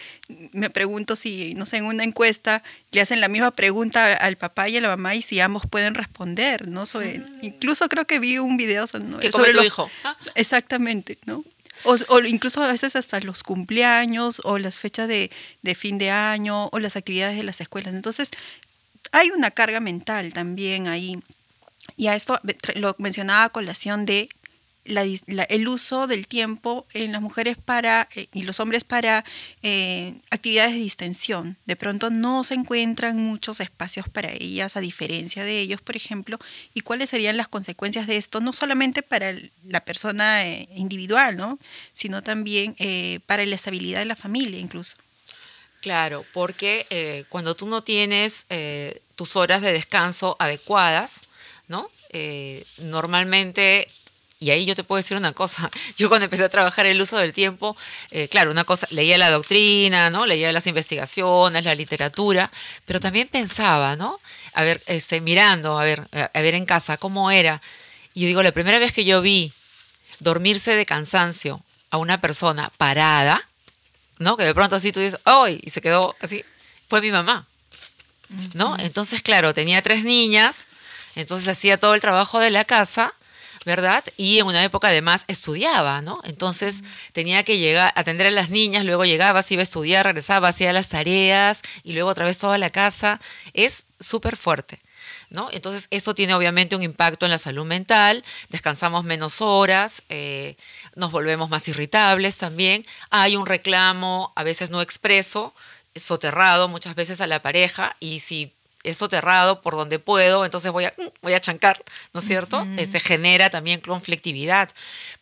me 0.53 0.69
pregunto 0.69 1.15
si, 1.15 1.53
no 1.53 1.65
sé, 1.65 1.77
en 1.77 1.85
una 1.85 2.03
encuesta 2.03 2.63
le 2.91 3.01
hacen 3.01 3.19
la 3.19 3.27
misma 3.27 3.51
pregunta 3.51 4.13
al 4.13 4.37
papá 4.37 4.69
y 4.69 4.77
a 4.77 4.81
la 4.81 4.87
mamá 4.87 5.15
y 5.15 5.21
si 5.21 5.39
ambos 5.41 5.63
pueden 5.69 5.93
responder, 5.93 6.67
¿no? 6.67 6.85
Sobre, 6.85 7.17
ah. 7.17 7.39
Incluso 7.41 7.87
creo 7.89 8.07
que 8.07 8.19
vi 8.19 8.39
un 8.39 8.55
video 8.55 8.87
sobre 8.87 9.51
tu 9.51 9.63
hijo. 9.63 9.89
Ah. 10.05 10.15
Exactamente, 10.33 11.17
¿no? 11.25 11.43
O, 11.83 12.19
incluso 12.21 12.63
a 12.63 12.71
veces 12.71 12.95
hasta 12.95 13.19
los 13.19 13.43
cumpleaños 13.43 14.41
o 14.45 14.57
las 14.57 14.79
fechas 14.79 15.09
de, 15.09 15.29
de 15.61 15.75
fin 15.75 15.97
de 15.97 16.09
año 16.09 16.69
o 16.71 16.79
las 16.79 16.95
actividades 16.95 17.35
de 17.35 17.43
las 17.43 17.59
escuelas. 17.59 17.93
Entonces, 17.93 18.31
hay 19.11 19.29
una 19.31 19.51
carga 19.51 19.81
mental 19.81 20.33
también 20.33 20.87
ahí. 20.87 21.19
Y 21.97 22.07
a 22.07 22.15
esto 22.15 22.39
lo 22.75 22.95
mencionaba 22.97 23.43
a 23.43 23.49
colación 23.49 24.05
de 24.05 24.29
el 24.85 25.67
uso 25.67 26.05
del 26.05 26.27
tiempo 26.27 26.85
en 26.93 27.11
las 27.11 27.21
mujeres 27.21 27.57
para 27.57 28.07
eh, 28.15 28.27
y 28.33 28.43
los 28.43 28.59
hombres 28.59 28.83
para 28.83 29.25
eh, 29.63 30.13
actividades 30.29 30.73
de 30.73 30.79
distensión. 30.79 31.57
De 31.65 31.75
pronto 31.75 32.09
no 32.11 32.43
se 32.43 32.53
encuentran 32.53 33.17
muchos 33.17 33.59
espacios 33.59 34.07
para 34.09 34.31
ellas, 34.31 34.77
a 34.77 34.81
diferencia 34.81 35.43
de 35.43 35.59
ellos, 35.59 35.81
por 35.81 35.95
ejemplo, 35.95 36.37
y 36.73 36.81
cuáles 36.81 37.09
serían 37.09 37.37
las 37.37 37.47
consecuencias 37.47 38.05
de 38.05 38.17
esto, 38.17 38.39
no 38.41 38.53
solamente 38.53 39.01
para 39.01 39.33
la 39.67 39.83
persona 39.83 40.45
eh, 40.45 40.69
individual, 40.75 41.35
¿no? 41.35 41.57
sino 41.91 42.21
también 42.21 42.75
para 43.25 43.45
la 43.45 43.55
estabilidad 43.55 43.99
de 43.99 44.05
la 44.05 44.15
familia 44.15 44.59
incluso. 44.59 44.97
Claro, 45.81 46.25
porque 46.33 47.25
cuando 47.29 47.55
tú 47.55 47.67
no 47.67 47.83
tienes 47.83 48.47
tus 49.15 49.35
horas 49.35 49.61
de 49.61 49.71
descanso 49.71 50.35
adecuadas, 50.39 51.23
¿no? 51.67 51.89
normalmente 52.77 53.87
y 54.39 54.49
ahí 54.51 54.65
yo 54.65 54.75
te 54.75 54.83
puedo 54.83 55.01
decir 55.01 55.15
una 55.17 55.33
cosa. 55.33 55.71
Yo 55.97 56.09
cuando 56.09 56.25
empecé 56.25 56.43
a 56.43 56.49
trabajar 56.49 56.85
el 56.85 56.99
uso 56.99 57.17
del 57.17 57.33
tiempo, 57.33 57.77
eh, 58.11 58.27
claro, 58.27 58.51
una 58.51 58.65
cosa, 58.65 58.87
leía 58.91 59.17
la 59.17 59.29
doctrina, 59.29 60.09
¿no? 60.09 60.25
Leía 60.25 60.51
las 60.51 60.67
investigaciones, 60.67 61.63
la 61.63 61.73
literatura, 61.73 62.51
pero 62.85 62.99
también 62.99 63.27
pensaba, 63.29 63.95
¿no? 63.95 64.19
A 64.53 64.63
ver, 64.63 64.83
este, 64.87 65.21
mirando, 65.21 65.79
a 65.79 65.83
ver, 65.83 66.07
a 66.11 66.41
ver 66.41 66.55
en 66.55 66.65
casa, 66.65 66.97
¿cómo 66.97 67.31
era? 67.31 67.61
Y 68.13 68.21
yo 68.21 68.27
digo, 68.27 68.43
la 68.43 68.51
primera 68.51 68.79
vez 68.79 68.91
que 68.91 69.05
yo 69.05 69.21
vi 69.21 69.53
dormirse 70.19 70.75
de 70.75 70.85
cansancio 70.85 71.61
a 71.89 71.97
una 71.97 72.19
persona 72.19 72.71
parada, 72.77 73.41
¿no? 74.19 74.37
Que 74.37 74.43
de 74.43 74.53
pronto 74.53 74.75
así 74.75 74.91
tú 74.91 74.99
dices, 74.99 75.19
¡ay! 75.23 75.59
Y 75.63 75.69
se 75.69 75.81
quedó 75.81 76.15
así, 76.19 76.43
fue 76.87 77.01
mi 77.01 77.11
mamá, 77.11 77.47
¿no? 78.53 78.77
Entonces, 78.79 79.21
claro, 79.21 79.53
tenía 79.53 79.81
tres 79.81 80.03
niñas, 80.03 80.67
entonces 81.15 81.47
hacía 81.47 81.77
todo 81.77 81.93
el 81.93 82.01
trabajo 82.01 82.39
de 82.39 82.51
la 82.51 82.65
casa 82.65 83.13
¿verdad? 83.65 84.03
Y 84.15 84.39
en 84.39 84.45
una 84.45 84.63
época 84.63 84.89
además 84.89 85.25
estudiaba, 85.27 86.01
¿no? 86.01 86.21
Entonces 86.23 86.83
tenía 87.11 87.43
que 87.43 87.57
llegar, 87.57 87.91
atender 87.95 88.27
a 88.27 88.31
las 88.31 88.51
niñas, 88.51 88.85
luego 88.85 89.05
llegaba, 89.05 89.41
se 89.41 89.55
iba 89.55 89.61
a 89.61 89.63
estudiar, 89.63 90.05
regresaba, 90.05 90.49
hacía 90.49 90.71
las 90.71 90.89
tareas 90.89 91.63
y 91.83 91.93
luego 91.93 92.09
otra 92.09 92.25
vez 92.25 92.37
toda 92.37 92.57
la 92.57 92.69
casa. 92.69 93.19
Es 93.53 93.87
súper 93.99 94.37
fuerte. 94.37 94.79
¿No? 95.31 95.49
Entonces, 95.51 95.87
eso 95.89 96.13
tiene 96.13 96.35
obviamente 96.35 96.75
un 96.75 96.83
impacto 96.83 97.25
en 97.25 97.31
la 97.31 97.39
salud 97.39 97.65
mental, 97.65 98.23
descansamos 98.49 99.05
menos 99.05 99.41
horas, 99.41 100.03
eh, 100.09 100.55
nos 100.95 101.11
volvemos 101.11 101.49
más 101.49 101.67
irritables 101.67 102.37
también, 102.37 102.85
hay 103.09 103.35
un 103.35 103.45
reclamo 103.45 104.31
a 104.35 104.43
veces 104.43 104.69
no 104.69 104.81
expreso, 104.81 105.53
soterrado 105.95 106.67
muchas 106.67 106.95
veces 106.95 107.21
a 107.21 107.27
la 107.27 107.41
pareja 107.41 107.95
y 107.99 108.19
si 108.19 108.53
es 108.85 108.97
soterrado 108.97 109.61
por 109.61 109.75
donde 109.75 109.99
puedo, 109.99 110.45
entonces 110.45 110.71
voy 110.71 110.85
a, 110.85 110.93
mm, 110.97 111.07
voy 111.21 111.33
a 111.33 111.41
chancar, 111.41 111.83
¿no 112.13 112.19
es 112.19 112.25
cierto? 112.25 112.65
Se 112.75 112.81
este, 112.81 112.99
genera 112.99 113.49
también 113.49 113.81
conflictividad. 113.81 114.69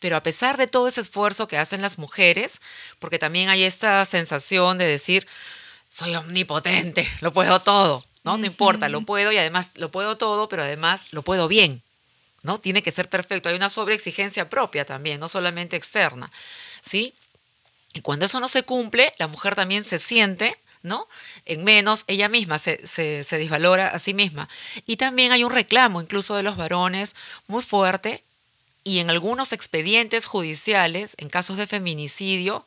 Pero 0.00 0.16
a 0.16 0.22
pesar 0.22 0.56
de 0.56 0.66
todo 0.66 0.86
ese 0.86 1.00
esfuerzo 1.00 1.48
que 1.48 1.58
hacen 1.58 1.82
las 1.82 1.98
mujeres, 1.98 2.60
porque 2.98 3.18
también 3.18 3.48
hay 3.48 3.64
esta 3.64 4.04
sensación 4.04 4.78
de 4.78 4.86
decir, 4.86 5.26
soy 5.88 6.14
omnipotente, 6.14 7.08
lo 7.20 7.32
puedo 7.32 7.60
todo, 7.60 8.04
¿no? 8.22 8.36
No 8.36 8.46
importa, 8.46 8.88
lo 8.88 9.02
puedo 9.02 9.32
y 9.32 9.38
además 9.38 9.70
lo 9.76 9.90
puedo 9.90 10.16
todo, 10.16 10.48
pero 10.48 10.62
además 10.62 11.12
lo 11.12 11.22
puedo 11.22 11.48
bien, 11.48 11.82
¿no? 12.42 12.58
Tiene 12.58 12.82
que 12.82 12.92
ser 12.92 13.08
perfecto. 13.08 13.48
Hay 13.48 13.56
una 13.56 13.68
sobreexigencia 13.68 14.48
propia 14.50 14.84
también, 14.84 15.20
no 15.20 15.28
solamente 15.28 15.76
externa, 15.76 16.30
¿sí? 16.82 17.14
Y 17.94 18.00
cuando 18.00 18.26
eso 18.26 18.40
no 18.40 18.48
se 18.48 18.64
cumple, 18.64 19.14
la 19.18 19.28
mujer 19.28 19.54
también 19.54 19.84
se 19.84 19.98
siente 19.98 20.58
¿no? 20.84 21.08
En 21.46 21.64
menos, 21.64 22.04
ella 22.06 22.28
misma 22.28 22.60
se, 22.60 22.86
se, 22.86 23.24
se 23.24 23.38
desvalora 23.38 23.88
a 23.88 23.98
sí 23.98 24.14
misma. 24.14 24.48
Y 24.86 24.96
también 24.96 25.32
hay 25.32 25.42
un 25.42 25.50
reclamo, 25.50 26.00
incluso 26.00 26.36
de 26.36 26.44
los 26.44 26.56
varones, 26.56 27.16
muy 27.48 27.64
fuerte, 27.64 28.22
y 28.84 28.98
en 28.98 29.10
algunos 29.10 29.52
expedientes 29.52 30.26
judiciales, 30.26 31.14
en 31.16 31.30
casos 31.30 31.56
de 31.56 31.66
feminicidio, 31.66 32.66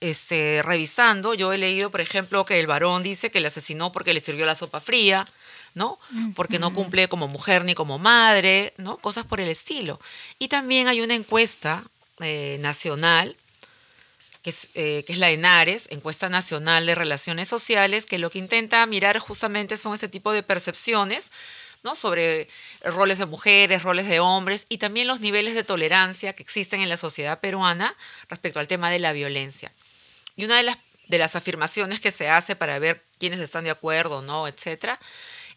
este, 0.00 0.62
revisando, 0.64 1.34
yo 1.34 1.52
he 1.52 1.58
leído, 1.58 1.90
por 1.90 2.00
ejemplo, 2.00 2.46
que 2.46 2.58
el 2.58 2.66
varón 2.66 3.02
dice 3.02 3.30
que 3.30 3.40
le 3.40 3.48
asesinó 3.48 3.92
porque 3.92 4.14
le 4.14 4.20
sirvió 4.20 4.46
la 4.46 4.54
sopa 4.54 4.80
fría, 4.80 5.28
¿no? 5.74 5.98
Porque 6.34 6.58
no 6.58 6.72
cumple 6.72 7.08
como 7.08 7.28
mujer 7.28 7.64
ni 7.64 7.74
como 7.74 7.98
madre, 7.98 8.72
¿no? 8.78 8.96
Cosas 8.96 9.26
por 9.26 9.38
el 9.40 9.50
estilo. 9.50 10.00
Y 10.38 10.48
también 10.48 10.88
hay 10.88 11.02
una 11.02 11.14
encuesta 11.14 11.84
eh, 12.20 12.56
nacional 12.60 13.36
que 14.42 14.50
es, 14.50 14.68
eh, 14.74 15.04
que 15.06 15.12
es, 15.12 15.18
la 15.18 15.30
ENARES, 15.30 15.88
Encuesta 15.90 16.28
Nacional 16.28 16.86
de 16.86 16.94
Relaciones 16.94 17.48
Sociales, 17.48 18.06
que 18.06 18.18
lo 18.18 18.30
que 18.30 18.38
intenta 18.38 18.84
mirar 18.86 19.18
justamente 19.18 19.76
son 19.76 19.94
ese 19.94 20.08
tipo 20.08 20.32
de 20.32 20.42
percepciones 20.42 21.30
¿no? 21.82 21.94
sobre 21.94 22.48
roles 22.82 23.18
de 23.18 23.26
mujeres, 23.26 23.82
roles 23.82 24.06
de 24.06 24.20
hombres 24.20 24.66
y 24.68 24.78
también 24.78 25.06
los 25.06 25.20
niveles 25.20 25.54
de 25.54 25.64
tolerancia 25.64 26.34
que 26.34 26.42
existen 26.42 26.80
en 26.80 26.88
la 26.88 26.96
sociedad 26.96 27.40
peruana 27.40 27.96
respecto 28.28 28.60
al 28.60 28.68
tema 28.68 28.90
de 28.90 28.98
la 28.98 29.12
violencia. 29.12 29.72
Y 30.36 30.44
una 30.44 30.56
de 30.56 30.62
las, 30.64 30.78
de 31.08 31.18
las 31.18 31.36
afirmaciones 31.36 32.00
que 32.00 32.10
se 32.10 32.28
hace 32.28 32.56
para 32.56 32.78
ver 32.78 33.04
quiénes 33.18 33.40
están 33.40 33.64
de 33.64 33.70
acuerdo, 33.70 34.22
¿no? 34.22 34.48
etcétera, 34.48 34.98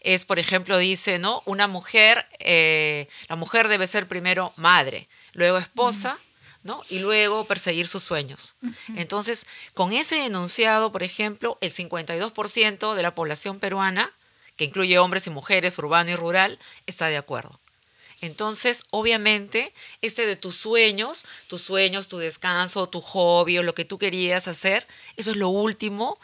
es, 0.04 0.26
por 0.26 0.38
ejemplo, 0.38 0.78
dice, 0.78 1.18
¿no? 1.18 1.42
Una 1.46 1.68
mujer, 1.68 2.28
eh, 2.40 3.08
la 3.30 3.38
mujer 3.38 3.70
debe 3.70 3.88
ser 3.88 4.06
primero 4.06 4.54
madre, 4.58 5.08
luego 5.32 5.58
esposa, 5.58 6.18
¿no? 6.64 6.84
Y 6.90 7.00
luego 7.00 7.46
perseguir 7.46 7.88
sus 7.88 8.04
sueños. 8.04 8.56
Entonces, 8.96 9.46
con 9.74 9.94
ese 9.94 10.26
enunciado, 10.26 10.92
por 10.92 11.04
ejemplo, 11.04 11.58
el 11.62 11.72
52% 11.72 12.96
de 12.96 13.02
la 13.02 13.14
población 13.14 13.60
peruana, 13.60 14.12
que 14.56 14.66
incluye 14.66 15.00
hombres 15.00 15.28
y 15.28 15.30
mujeres, 15.30 15.78
urbano 15.78 16.12
y 16.12 16.16
rural, 16.16 16.60
está 16.86 17.08
de 17.08 17.18
acuerdo. 17.18 17.60
Entonces, 18.22 18.86
obviamente, 18.90 19.74
este 20.02 20.26
de 20.26 20.38
tus 20.38 20.56
sueños, 20.56 21.26
tus 21.48 21.62
sueños, 21.62 22.08
tu 22.08 22.20
descanso, 22.20 22.88
tu 22.88 23.02
hobby 23.02 23.58
o 23.58 23.64
lo 23.64 23.76
que 23.76 23.84
tú 23.84 23.98
querías 23.98 24.48
hacer, 24.48 24.88
eso 25.18 25.32
es 25.32 25.38
lo 25.38 25.50
último 25.50 26.18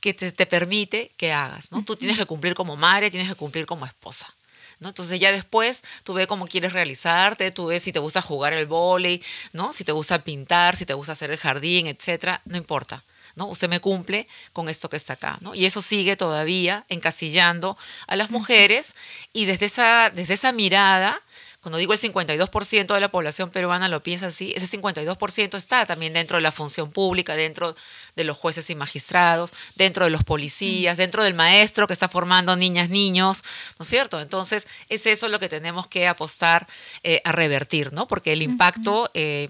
que 0.00 0.14
te, 0.14 0.46
permite 0.46 1.12
que 1.16 1.32
hagas, 1.32 1.72
¿no? 1.72 1.84
Tú 1.84 1.96
tienes 1.96 2.18
que 2.18 2.26
cumplir 2.26 2.54
como 2.54 2.76
madre, 2.76 3.10
tienes 3.10 3.28
que 3.28 3.34
cumplir 3.34 3.66
como 3.66 3.84
esposa. 3.84 4.34
¿No? 4.80 4.88
Entonces 4.88 5.18
ya 5.20 5.32
después 5.32 5.82
tú 6.02 6.14
ves 6.14 6.26
cómo 6.26 6.46
quieres 6.46 6.72
realizarte, 6.72 7.50
tú 7.50 7.66
ves 7.66 7.82
si 7.82 7.92
te 7.92 7.98
gusta 7.98 8.22
jugar 8.22 8.52
el 8.52 8.66
vóley, 8.66 9.22
¿no? 9.52 9.72
Si 9.72 9.84
te 9.84 9.92
gusta 9.92 10.22
pintar, 10.24 10.76
si 10.76 10.86
te 10.86 10.94
gusta 10.94 11.12
hacer 11.12 11.30
el 11.30 11.38
jardín, 11.38 11.86
etcétera, 11.86 12.40
no 12.44 12.56
importa. 12.56 13.04
¿no? 13.36 13.46
Usted 13.46 13.68
me 13.68 13.80
cumple 13.80 14.26
con 14.52 14.68
esto 14.68 14.88
que 14.88 14.96
está 14.96 15.14
acá, 15.14 15.38
¿no? 15.40 15.54
Y 15.54 15.66
eso 15.66 15.82
sigue 15.82 16.16
todavía 16.16 16.84
encasillando 16.88 17.76
a 18.06 18.16
las 18.16 18.30
mujeres 18.30 18.94
y 19.32 19.44
desde 19.46 19.66
esa, 19.66 20.10
desde 20.10 20.34
esa 20.34 20.52
mirada, 20.52 21.20
cuando 21.64 21.78
digo 21.78 21.94
el 21.94 21.98
52% 21.98 22.92
de 22.92 23.00
la 23.00 23.10
población 23.10 23.48
peruana 23.48 23.88
lo 23.88 24.02
piensa 24.02 24.26
así, 24.26 24.52
ese 24.54 24.78
52% 24.78 25.56
está 25.56 25.86
también 25.86 26.12
dentro 26.12 26.36
de 26.36 26.42
la 26.42 26.52
función 26.52 26.90
pública, 26.90 27.36
dentro 27.36 27.74
de 28.16 28.24
los 28.24 28.36
jueces 28.36 28.68
y 28.68 28.74
magistrados, 28.74 29.50
dentro 29.74 30.04
de 30.04 30.10
los 30.10 30.24
policías, 30.24 30.98
dentro 30.98 31.24
del 31.24 31.32
maestro 31.32 31.86
que 31.86 31.94
está 31.94 32.10
formando 32.10 32.54
niñas, 32.54 32.90
niños, 32.90 33.44
¿no 33.78 33.84
es 33.84 33.88
cierto? 33.88 34.20
Entonces, 34.20 34.68
es 34.90 35.06
eso 35.06 35.26
lo 35.28 35.38
que 35.38 35.48
tenemos 35.48 35.86
que 35.86 36.06
apostar 36.06 36.66
eh, 37.02 37.22
a 37.24 37.32
revertir, 37.32 37.94
¿no? 37.94 38.06
Porque 38.06 38.34
el 38.34 38.42
impacto... 38.42 39.10
Eh, 39.14 39.48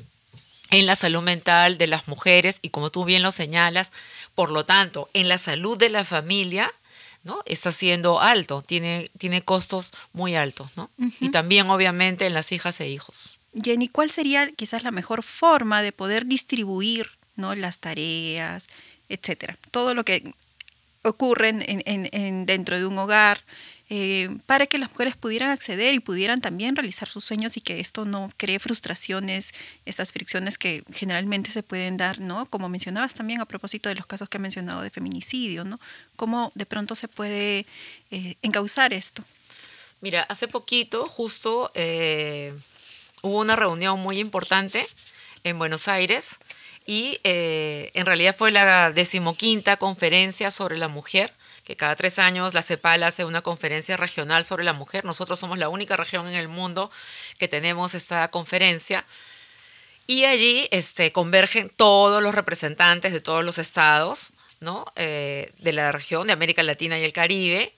en 0.71 0.87
la 0.87 0.97
salud 0.97 1.23
mental 1.23 1.79
de 1.79 1.87
las 1.87 2.09
mujeres 2.09 2.59
y 2.61 2.71
como 2.71 2.91
tú 2.91 3.05
bien 3.05 3.23
lo 3.23 3.31
señalas, 3.31 3.93
por 4.35 4.51
lo 4.51 4.65
tanto, 4.65 5.09
en 5.13 5.29
la 5.29 5.39
salud 5.39 5.79
de 5.79 5.89
la 5.89 6.05
familia, 6.05 6.73
¿no? 7.25 7.43
Está 7.47 7.73
siendo 7.73 8.21
alto, 8.21 8.63
tiene, 8.63 9.11
tiene 9.19 9.43
costos 9.43 9.93
muy 10.13 10.37
altos, 10.37 10.77
¿no? 10.77 10.91
Y 11.21 11.31
también, 11.31 11.69
obviamente, 11.71 12.27
en 12.27 12.35
las 12.35 12.53
hijas 12.53 12.81
e 12.81 12.89
hijos. 12.89 13.39
Jenny, 13.63 13.89
¿cuál 13.89 14.11
sería 14.11 14.51
quizás 14.53 14.83
la 14.83 14.91
mejor 14.91 15.23
forma 15.23 15.83
de 15.83 15.93
poder 15.93 16.27
distribuir 16.27 17.11
¿no? 17.37 17.55
las 17.55 17.79
tareas, 17.79 18.69
etcétera? 19.09 19.57
Todo 19.71 19.95
lo 19.95 20.05
que 20.05 20.35
ocurre 21.05 21.51
en, 21.51 22.47
dentro 22.47 22.79
de 22.79 22.87
un 22.87 22.99
hogar, 22.99 23.41
eh, 23.91 24.39
para 24.47 24.67
que 24.67 24.79
las 24.79 24.91
mujeres 24.91 25.15
pudieran 25.15 25.51
acceder 25.51 25.95
y 25.95 26.01
pudieran 26.01 26.41
también 26.41 26.75
realizar 26.75 27.09
sus 27.11 27.25
sueños 27.25 27.57
y 27.59 27.61
que 27.61 27.81
esto 27.81 28.07
no 28.07 28.31
cree 28.39 28.59
frustraciones, 28.59 29.53
estas 29.85 30.13
fricciones 30.13 30.57
que 30.57 30.83
generalmente 30.93 31.51
se 31.51 31.63
pueden 31.63 31.99
dar, 31.99 32.19
¿no? 32.19 32.47
Como 32.47 32.71
mencionabas 32.71 33.13
también 33.13 33.43
a 33.43 33.45
propósito 33.45 33.91
de 33.91 33.95
los 33.95 34.07
casos 34.07 34.29
que 34.29 34.39
ha 34.39 34.41
mencionado 34.41 34.81
de 34.81 34.89
feminicidio, 34.89 35.65
¿no? 35.65 35.79
¿Cómo 36.17 36.51
de 36.55 36.65
pronto 36.65 36.97
se 36.97 37.09
puede 37.09 37.67
eh, 38.11 38.37
encauzar 38.41 38.95
esto? 38.95 39.23
Mira, 40.01 40.23
hace 40.23 40.49
poquito 40.49 41.07
justo 41.07 41.71
eh, 41.75 42.55
hubo 43.23 43.39
una 43.41 43.55
reunión 43.55 44.01
muy 44.01 44.19
importante 44.19 44.87
en 45.45 45.59
Buenos 45.59 45.89
Aires 45.89 46.39
y 46.87 47.19
en 47.25 48.07
realidad 48.07 48.35
fue 48.37 48.51
la 48.51 48.93
decimoquinta 48.93 49.77
conferencia 49.77 50.51
sobre 50.51 50.77
la 50.77 50.89
mujer 50.89 51.33
que 51.65 51.77
cada 51.77 51.97
tres 51.97 52.19
años 52.19 52.55
la 52.55 52.63
CEPAL 52.63 53.03
hace 53.03 53.25
una 53.25 53.43
conferencia 53.43 53.97
regional 53.97 54.45
sobre 54.45 54.65
la 54.65 54.75
mujer. 54.75 55.05
Nosotros 55.05 55.39
somos 55.39 55.59
la 55.59 55.71
única 55.71 55.97
región 55.97 56.29
en 56.29 56.35
el 56.35 56.49
mundo 56.49 56.91
que 57.39 57.49
tenemos 57.49 57.95
esta 57.95 58.29
conferencia. 58.31 59.05
Y 60.07 60.25
allí 60.25 60.69
este, 60.71 61.11
convergen 61.13 61.71
todos 61.71 62.23
los 62.23 62.35
representantes 62.35 63.13
de 63.13 63.23
todos 63.23 63.43
los 63.45 63.59
estados 63.59 64.35
¿no? 64.61 64.85
Eh, 64.97 65.53
de 65.59 65.73
la 65.73 65.93
región 65.93 66.27
de 66.27 66.33
América 66.33 66.63
Latina 66.63 66.99
y 66.99 67.05
el 67.05 67.13
Caribe 67.13 67.75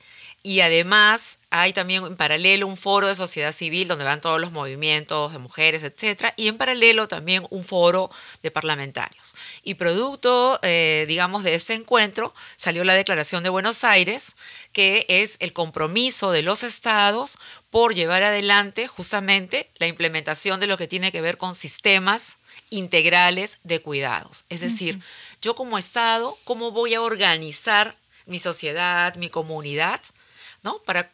y 0.46 0.60
además 0.60 1.40
hay 1.50 1.72
también 1.72 2.04
en 2.04 2.14
paralelo 2.14 2.68
un 2.68 2.76
foro 2.76 3.08
de 3.08 3.16
sociedad 3.16 3.50
civil 3.50 3.88
donde 3.88 4.04
van 4.04 4.20
todos 4.20 4.40
los 4.40 4.52
movimientos 4.52 5.32
de 5.32 5.40
mujeres, 5.40 5.82
etcétera, 5.82 6.34
y 6.36 6.46
en 6.46 6.56
paralelo 6.56 7.08
también 7.08 7.44
un 7.50 7.64
foro 7.64 8.10
de 8.44 8.52
parlamentarios. 8.52 9.34
Y 9.64 9.74
producto, 9.74 10.60
eh, 10.62 11.04
digamos, 11.08 11.42
de 11.42 11.56
ese 11.56 11.74
encuentro 11.74 12.32
salió 12.54 12.84
la 12.84 12.94
Declaración 12.94 13.42
de 13.42 13.48
Buenos 13.48 13.82
Aires, 13.82 14.36
que 14.70 15.04
es 15.08 15.36
el 15.40 15.52
compromiso 15.52 16.30
de 16.30 16.42
los 16.42 16.62
estados 16.62 17.38
por 17.68 17.96
llevar 17.96 18.22
adelante 18.22 18.86
justamente 18.86 19.68
la 19.78 19.88
implementación 19.88 20.60
de 20.60 20.68
lo 20.68 20.76
que 20.76 20.86
tiene 20.86 21.10
que 21.10 21.22
ver 21.22 21.38
con 21.38 21.56
sistemas 21.56 22.36
integrales 22.70 23.58
de 23.64 23.80
cuidados. 23.80 24.44
Es 24.48 24.60
decir, 24.60 25.00
yo 25.42 25.56
como 25.56 25.76
Estado, 25.76 26.38
¿cómo 26.44 26.70
voy 26.70 26.94
a 26.94 27.02
organizar 27.02 27.96
mi 28.26 28.38
sociedad, 28.38 29.16
mi 29.16 29.28
comunidad? 29.28 30.02
Para, 30.84 31.10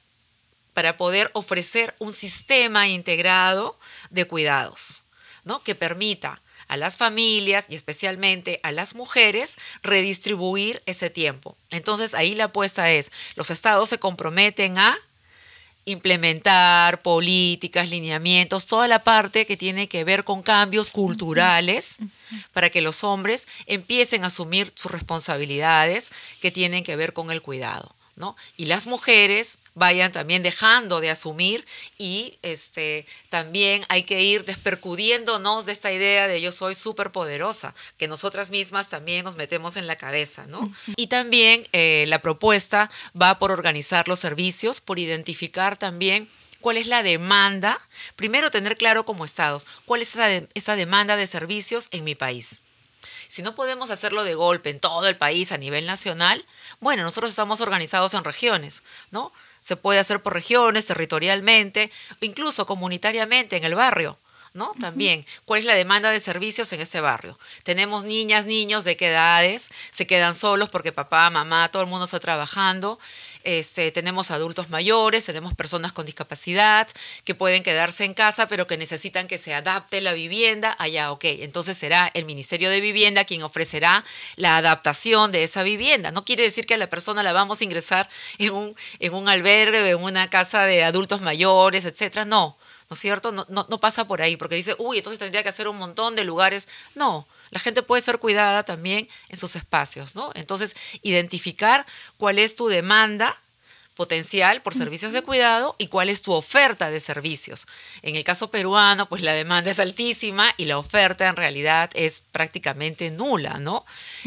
para 0.75 0.97
poder 0.97 1.31
ofrecer 1.35 1.95
un 1.99 2.13
sistema 2.13 2.89
integrado 2.89 3.79
de 4.11 4.25
cuidados, 4.27 5.05
¿no? 5.45 5.63
Que 5.63 5.75
permita 5.75 6.41
a 6.69 6.77
las 6.79 6.97
familias 6.97 7.67
y 7.69 7.75
especialmente 7.75 8.59
a 8.63 8.73
las 8.73 8.95
mujeres 8.95 9.57
redistribuir 9.83 10.83
ese 10.87 11.11
tiempo. 11.11 11.55
Entonces 11.71 12.15
ahí 12.15 12.35
la 12.35 12.45
apuesta 12.45 12.91
es, 12.91 13.13
los 13.35 13.51
estados 13.51 13.91
se 13.91 13.99
comprometen 13.99 14.79
a 14.79 14.97
implementar 15.85 17.03
políticas, 17.03 17.91
lineamientos, 17.91 18.67
toda 18.67 18.89
la 18.89 19.03
parte 19.03 19.47
que 19.47 19.57
tiene 19.57 19.89
que 19.89 20.05
ver 20.05 20.25
con 20.25 20.43
cambios 20.43 20.91
culturales 20.91 21.99
para 22.53 22.71
que 22.71 22.81
los 22.81 23.03
hombres 23.05 23.47
empiecen 23.67 24.25
a 24.25 24.29
asumir 24.29 24.73
sus 24.75 24.93
responsabilidades 24.93 26.11
que 26.41 26.51
tienen 26.51 26.85
que 26.85 26.97
ver 26.97 27.13
con 27.13 27.31
el 27.31 27.43
cuidado. 27.43 27.95
Y 28.57 28.67
las 28.67 28.87
mujeres 28.87 29.59
vayan 29.75 30.13
también 30.13 30.43
dejando 30.43 31.01
de 31.01 31.11
asumir 31.11 31.65
y 31.99 32.39
este, 32.43 33.07
también 33.31 33.85
hay 33.89 34.03
que 34.05 34.23
ir 34.23 34.45
despercudiéndonos 34.45 35.67
de 35.67 35.73
esta 35.73 35.93
idea 35.93 36.29
de 36.29 36.41
yo 36.41 36.53
soy 36.53 36.75
súper 36.75 37.11
poderosa, 37.11 37.75
que 37.97 38.09
nosotras 38.09 38.51
mismas 38.51 38.89
también 38.89 39.25
nos 39.25 39.37
metemos 39.37 39.77
en 39.77 39.87
la 39.87 39.97
cabeza, 39.97 40.47
¿no? 40.47 40.71
Y 40.97 41.07
también 41.07 41.67
eh, 41.73 42.05
la 42.09 42.21
propuesta 42.21 42.91
va 43.21 43.39
por 43.39 43.51
organizar 43.51 44.09
los 44.09 44.21
servicios, 44.21 44.81
por 44.81 44.99
identificar 44.99 45.79
también 45.79 46.29
cuál 46.61 46.77
es 46.77 46.87
la 46.87 47.03
demanda, 47.03 47.81
primero 48.15 48.51
tener 48.51 48.77
claro 48.77 49.05
como 49.05 49.25
estados, 49.25 49.67
cuál 49.85 50.03
es 50.03 50.13
esa 50.55 50.77
demanda 50.77 51.17
de 51.17 51.27
servicios 51.27 51.89
en 51.91 52.05
mi 52.05 52.15
país. 52.15 52.63
Si 53.33 53.41
no 53.41 53.55
podemos 53.55 53.89
hacerlo 53.89 54.25
de 54.25 54.35
golpe 54.35 54.69
en 54.69 54.79
todo 54.79 55.09
el 55.09 55.17
país 55.17 55.53
a 55.53 55.57
nivel 55.57 55.87
nacional, 55.87 56.45
bueno, 56.81 57.03
nosotros 57.03 57.31
estamos 57.31 57.63
organizados 57.63 58.13
en 58.13 58.25
regiones, 58.25 58.83
¿no? 59.11 59.33
Se 59.63 59.75
puede 59.75 60.01
hacer 60.01 60.21
por 60.21 60.35
regiones, 60.35 60.85
territorialmente, 60.85 61.91
incluso 62.21 62.67
comunitariamente 62.67 63.57
en 63.57 63.65
el 63.65 63.75
barrio. 63.75 64.19
¿no? 64.53 64.73
También, 64.79 65.25
¿cuál 65.47 65.61
es 65.61 65.65
la 65.65 65.73
demanda 65.73 66.11
de 66.11 66.21
servicios 66.21 66.71
en 66.75 66.83
este 66.83 67.01
barrio? 67.01 67.39
Tenemos 67.63 68.05
niñas, 68.05 68.45
niños 68.45 68.85
de 68.85 68.99
qué 68.99 69.09
edades, 69.09 69.71
se 69.93 70.07
quedan 70.07 70.35
solos 70.35 70.69
porque 70.69 70.93
papá, 70.93 71.31
mamá, 71.31 71.71
todo 71.71 71.83
el 71.83 71.89
mundo 71.89 72.05
está 72.05 72.21
trabajando 72.21 72.99
este, 73.45 73.91
tenemos 73.93 74.31
adultos 74.31 74.71
mayores, 74.71 75.25
tenemos 75.25 75.55
personas 75.55 75.93
con 75.93 76.07
discapacidad 76.07 76.89
que 77.25 77.35
pueden 77.35 77.63
quedarse 77.63 78.05
en 78.05 78.15
casa, 78.15 78.49
pero 78.49 78.67
que 78.67 78.77
necesitan 78.77 79.29
que 79.29 79.39
se 79.39 79.55
adapte 79.55 80.01
la 80.01 80.13
vivienda 80.13 80.75
allá, 80.79 81.13
ok. 81.13 81.25
Entonces 81.25 81.79
será 81.79 82.11
el 82.15 82.25
Ministerio 82.25 82.71
de 82.71 82.81
Vivienda 82.81 83.25
quien 83.25 83.43
ofrecerá 83.43 84.05
la 84.37 84.57
adaptación 84.57 85.33
de 85.33 85.45
esa 85.45 85.63
vivienda. 85.63 86.11
No 86.11 86.25
quiere 86.25 86.43
decir 86.43 86.67
que 86.67 86.75
a 86.75 86.79
la 86.79 86.89
persona 86.89 87.23
la 87.23 87.33
vamos 87.33 87.61
a 87.61 87.65
ingresar 87.65 88.09
en 88.39 88.53
un, 88.53 88.77
en 88.99 89.15
un 89.15 89.29
albergue, 89.29 89.91
en 89.91 90.03
una 90.03 90.31
casa 90.31 90.65
de 90.65 90.85
adultos 90.85 91.21
mayores, 91.21 91.85
etcétera. 91.85 92.25
No, 92.25 92.57
¿no 92.89 92.95
es 92.95 93.01
cierto? 93.01 93.33
No, 93.33 93.47
no, 93.49 93.67
no 93.69 93.81
pasa 93.81 94.07
por 94.07 94.23
ahí, 94.23 94.37
porque 94.37 94.55
dice, 94.57 94.75
uy, 94.79 94.99
entonces 94.99 95.19
tendría 95.19 95.43
que 95.43 95.49
hacer 95.49 95.69
un 95.69 95.79
montón 95.79 96.15
de 96.15 96.25
lugares. 96.25 96.69
No, 96.95 97.27
la 97.53 97.61
gente 97.61 97.83
puede 97.83 98.03
ser 98.03 98.19
cuidada 98.19 98.65
también 98.65 99.09
en 99.29 99.37
sus 99.37 99.55
espacios, 99.57 100.17
¿no? 100.17 100.33
Entonces, 100.35 100.75
identificar 101.03 101.85
cuál 102.17 102.39
es 102.39 102.57
tu 102.57 102.67
demanda 102.67 103.37
potencial 103.95 104.63
por 104.63 104.73
servicios 104.73 105.13
de 105.13 105.21
cuidado 105.21 105.77
y 105.77 105.89
cuál 105.89 106.09
es 106.09 106.23
tu 106.23 106.33
oferta 106.33 106.91
de 106.91 106.99
servicios. 106.99 107.67
En 108.01 108.17
el 108.17 108.25
caso 108.25 108.51
peruano, 108.51 109.07
pues 109.07 109.21
la 109.21 109.35
demanda 109.35 109.71
es 109.71 109.79
altísima 109.79 110.55
y 110.57 110.65
la 110.65 110.79
oferta 110.79 111.29
en 111.29 111.37
realidad 111.37 111.91
es 111.93 112.23
prácticamente 112.33 113.11
nula, 113.11 113.59
¿no? 113.59 113.85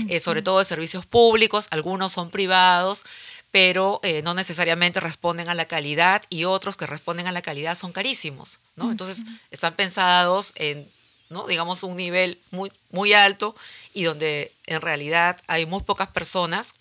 Eh, 0.07 0.19
sobre 0.19 0.43
todo 0.43 0.59
de 0.59 0.65
servicios 0.65 1.07
públicos, 1.07 1.65
algunos 1.71 2.13
son 2.13 2.29
privados, 2.29 3.05
pero 3.49 4.01
eh, 4.03 4.21
no 4.21 4.35
necesariamente 4.35 4.99
responden 4.99 5.49
a 5.49 5.55
la 5.55 5.65
calidad 5.65 6.21
y 6.29 6.43
otros 6.43 6.77
que 6.77 6.85
responden 6.85 7.25
a 7.25 7.31
la 7.31 7.41
calidad 7.41 7.75
son 7.75 7.91
carísimos, 7.91 8.59
¿no? 8.75 8.91
Entonces, 8.91 9.25
están 9.49 9.73
pensados 9.73 10.51
en 10.55 10.87
¿no? 11.29 11.47
digamos, 11.47 11.83
un 11.83 11.97
nivel 11.97 12.39
muy, 12.51 12.71
muy 12.91 13.13
alto 13.13 13.55
y 13.93 14.03
donde 14.03 14.51
en 14.65 14.81
realidad 14.81 15.41
hay 15.47 15.65
muy 15.65 15.81
pocas 15.81 16.07
personas 16.09 16.75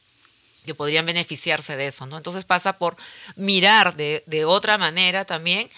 que 0.66 0.74
podrían 0.74 1.06
beneficiarse 1.06 1.76
de 1.76 1.88
eso, 1.88 2.06
¿no? 2.06 2.16
Entonces 2.16 2.44
pasa 2.44 2.78
por 2.78 2.96
mirar 3.36 3.96
de, 3.96 4.22
de 4.26 4.44
otra 4.44 4.78
manera 4.78 5.24
también 5.24 5.68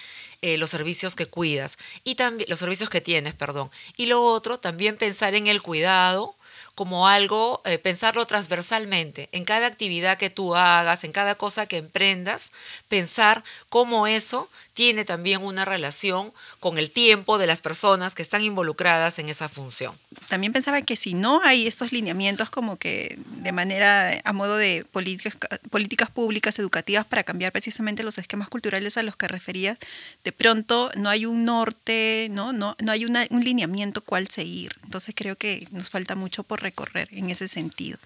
eh, 0.43 0.59
los 0.59 0.71
servicios 0.71 1.17
que 1.17 1.27
cuidas 1.27 1.79
y 2.05 2.15
también 2.15 2.49
los 2.49 2.59
servicios 2.59 2.89
que 2.89 3.01
tienes, 3.01 3.35
perdón. 3.35 3.71
Y 3.97 4.07
lo 4.07 4.23
otro, 4.23 4.61
también 4.61 4.97
pensar 4.97 5.35
en 5.35 5.47
el 5.47 5.63
cuidado 5.63 6.37
como 6.77 7.09
algo, 7.09 7.63
eh, 7.65 7.79
pensarlo 7.79 8.27
transversalmente, 8.27 9.31
en 9.33 9.47
cada 9.47 9.67
actividad 9.67 10.19
que 10.19 10.29
tú 10.29 10.55
hagas, 10.55 11.05
en 11.05 11.13
cada 11.13 11.35
cosa 11.35 11.65
que 11.67 11.79
emprendas, 11.79 12.53
pensar 12.89 13.45
cómo 13.71 14.07
eso 14.07 14.51
tiene 14.75 15.07
también 15.07 15.43
una 15.43 15.65
relación 15.65 16.35
con 16.61 16.77
el 16.77 16.91
tiempo 16.91 17.39
de 17.39 17.47
las 17.47 17.63
personas 17.63 18.15
que 18.15 18.21
están 18.21 18.43
involucradas 18.43 19.19
en 19.19 19.31
esa 19.31 19.49
función. 19.49 19.99
También 20.29 20.53
pensaba 20.53 20.83
que 20.83 20.97
si 20.97 21.15
no 21.15 21.41
hay 21.43 21.67
estos 21.67 21.93
lineamientos 21.93 22.51
como 22.51 22.77
que 22.77 23.19
de 23.27 23.53
manera 23.53 24.21
a 24.23 24.33
modo 24.35 24.59
de 24.59 24.85
políticas, 24.93 25.35
políticas 25.71 26.11
públicas 26.11 26.59
educativas 26.59 27.07
para 27.07 27.25
cambiar 27.25 27.53
precisamente 27.53 28.03
los 28.03 28.19
esquemas 28.19 28.51
culturales 28.51 28.99
a 28.99 29.03
los 29.03 29.17
que 29.17 29.29
referías, 29.29 29.79
de 30.25 30.33
pronto 30.33 30.91
no 30.95 31.09
hay 31.09 31.25
un 31.25 31.47
norte, 31.47 32.29
no, 32.31 32.53
no, 32.53 32.77
no 32.79 32.93
hay 32.93 33.07
un 33.07 33.45
lineamiento 33.45 34.05
cual 34.05 34.29
seguir. 34.29 34.77
Entonces 34.85 35.15
creo 35.17 35.37
que 35.37 35.67
nos 35.71 35.89
falta 35.89 36.15
mucho 36.17 36.43
por 36.43 36.66
recorrer 36.67 37.09
en 37.13 37.31
ese 37.31 37.49
sentido. 37.49 37.99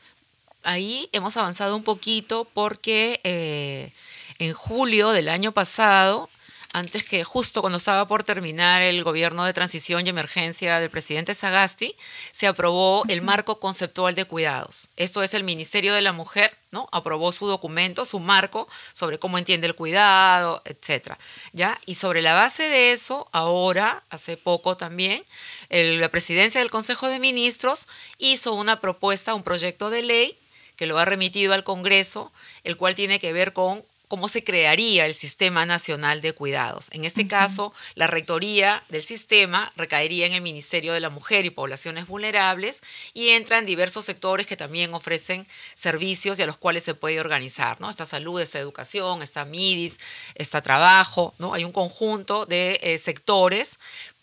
Ahí 0.62 1.08
hemos 1.12 1.36
avanzado 1.36 1.74
un 1.74 1.84
poquito 1.84 2.46
porque 2.52 3.20
eh, 3.24 3.92
en 4.38 4.52
julio 4.52 5.10
del 5.10 5.28
año 5.28 5.52
pasado 5.52 6.28
antes 6.72 7.04
que 7.04 7.24
justo 7.24 7.60
cuando 7.60 7.78
estaba 7.78 8.06
por 8.06 8.24
terminar 8.24 8.82
el 8.82 9.02
gobierno 9.02 9.44
de 9.44 9.52
transición 9.52 10.06
y 10.06 10.10
emergencia 10.10 10.78
del 10.78 10.90
presidente 10.90 11.34
Sagasti, 11.34 11.96
se 12.32 12.46
aprobó 12.46 13.04
el 13.08 13.22
marco 13.22 13.58
conceptual 13.58 14.14
de 14.14 14.24
cuidados. 14.24 14.88
Esto 14.96 15.22
es 15.22 15.34
el 15.34 15.44
Ministerio 15.44 15.94
de 15.94 16.00
la 16.00 16.12
Mujer, 16.12 16.56
¿no? 16.70 16.88
Aprobó 16.92 17.32
su 17.32 17.46
documento, 17.46 18.04
su 18.04 18.20
marco 18.20 18.68
sobre 18.92 19.18
cómo 19.18 19.38
entiende 19.38 19.66
el 19.66 19.74
cuidado, 19.74 20.62
etcétera. 20.64 21.18
¿Ya? 21.52 21.78
Y 21.86 21.94
sobre 21.94 22.22
la 22.22 22.34
base 22.34 22.68
de 22.68 22.92
eso, 22.92 23.28
ahora, 23.32 24.04
hace 24.10 24.36
poco 24.36 24.76
también, 24.76 25.24
la 25.68 26.08
presidencia 26.08 26.60
del 26.60 26.70
Consejo 26.70 27.08
de 27.08 27.18
Ministros 27.18 27.88
hizo 28.18 28.54
una 28.54 28.80
propuesta, 28.80 29.34
un 29.34 29.42
proyecto 29.42 29.90
de 29.90 30.02
ley 30.02 30.38
que 30.76 30.86
lo 30.86 30.98
ha 30.98 31.04
remitido 31.04 31.52
al 31.52 31.64
Congreso, 31.64 32.32
el 32.64 32.76
cual 32.76 32.94
tiene 32.94 33.20
que 33.20 33.34
ver 33.34 33.52
con 33.52 33.84
cómo 34.10 34.26
se 34.26 34.42
crearía 34.42 35.06
el 35.06 35.14
Sistema 35.14 35.64
Nacional 35.66 36.20
de 36.20 36.32
Cuidados. 36.32 36.88
En 36.90 37.04
este 37.04 37.28
caso, 37.28 37.72
la 37.94 38.08
rectoría 38.08 38.82
del 38.88 39.04
sistema 39.04 39.72
recaería 39.76 40.26
en 40.26 40.32
el 40.32 40.42
Ministerio 40.42 40.92
de 40.92 40.98
la 40.98 41.10
Mujer 41.10 41.44
y 41.44 41.50
Poblaciones 41.50 42.08
Vulnerables 42.08 42.82
y 43.14 43.28
entran 43.28 43.66
diversos 43.66 44.04
sectores 44.04 44.48
que 44.48 44.56
también 44.56 44.94
ofrecen 44.94 45.46
servicios 45.76 46.40
y 46.40 46.42
a 46.42 46.46
los 46.46 46.56
cuales 46.56 46.82
se 46.82 46.96
puede 46.96 47.20
organizar, 47.20 47.80
¿no? 47.80 47.88
Está 47.88 48.04
salud, 48.04 48.40
está 48.40 48.58
educación, 48.58 49.22
está 49.22 49.44
MIDIS, 49.44 50.00
está 50.34 50.60
trabajo, 50.60 51.32
¿no? 51.38 51.54
Hay 51.54 51.62
un 51.62 51.70
conjunto 51.70 52.46
de 52.46 52.80
eh, 52.82 52.98
sectores 52.98 53.78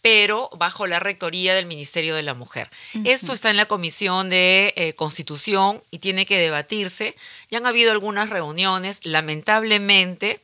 pero 0.07 0.49
bajo 0.55 0.87
la 0.87 0.99
rectoría 1.01 1.53
del 1.53 1.65
Ministerio 1.65 2.15
de 2.15 2.23
la 2.23 2.33
Mujer. 2.33 2.69
Esto 3.03 3.33
está 3.33 3.49
en 3.49 3.57
la 3.57 3.65
Comisión 3.65 4.29
de 4.29 4.73
eh, 4.77 4.93
Constitución 4.93 5.83
y 5.91 5.99
tiene 5.99 6.25
que 6.25 6.37
debatirse. 6.37 7.17
Ya 7.51 7.57
han 7.57 7.65
habido 7.65 7.91
algunas 7.91 8.29
reuniones, 8.29 9.01
lamentablemente. 9.03 10.39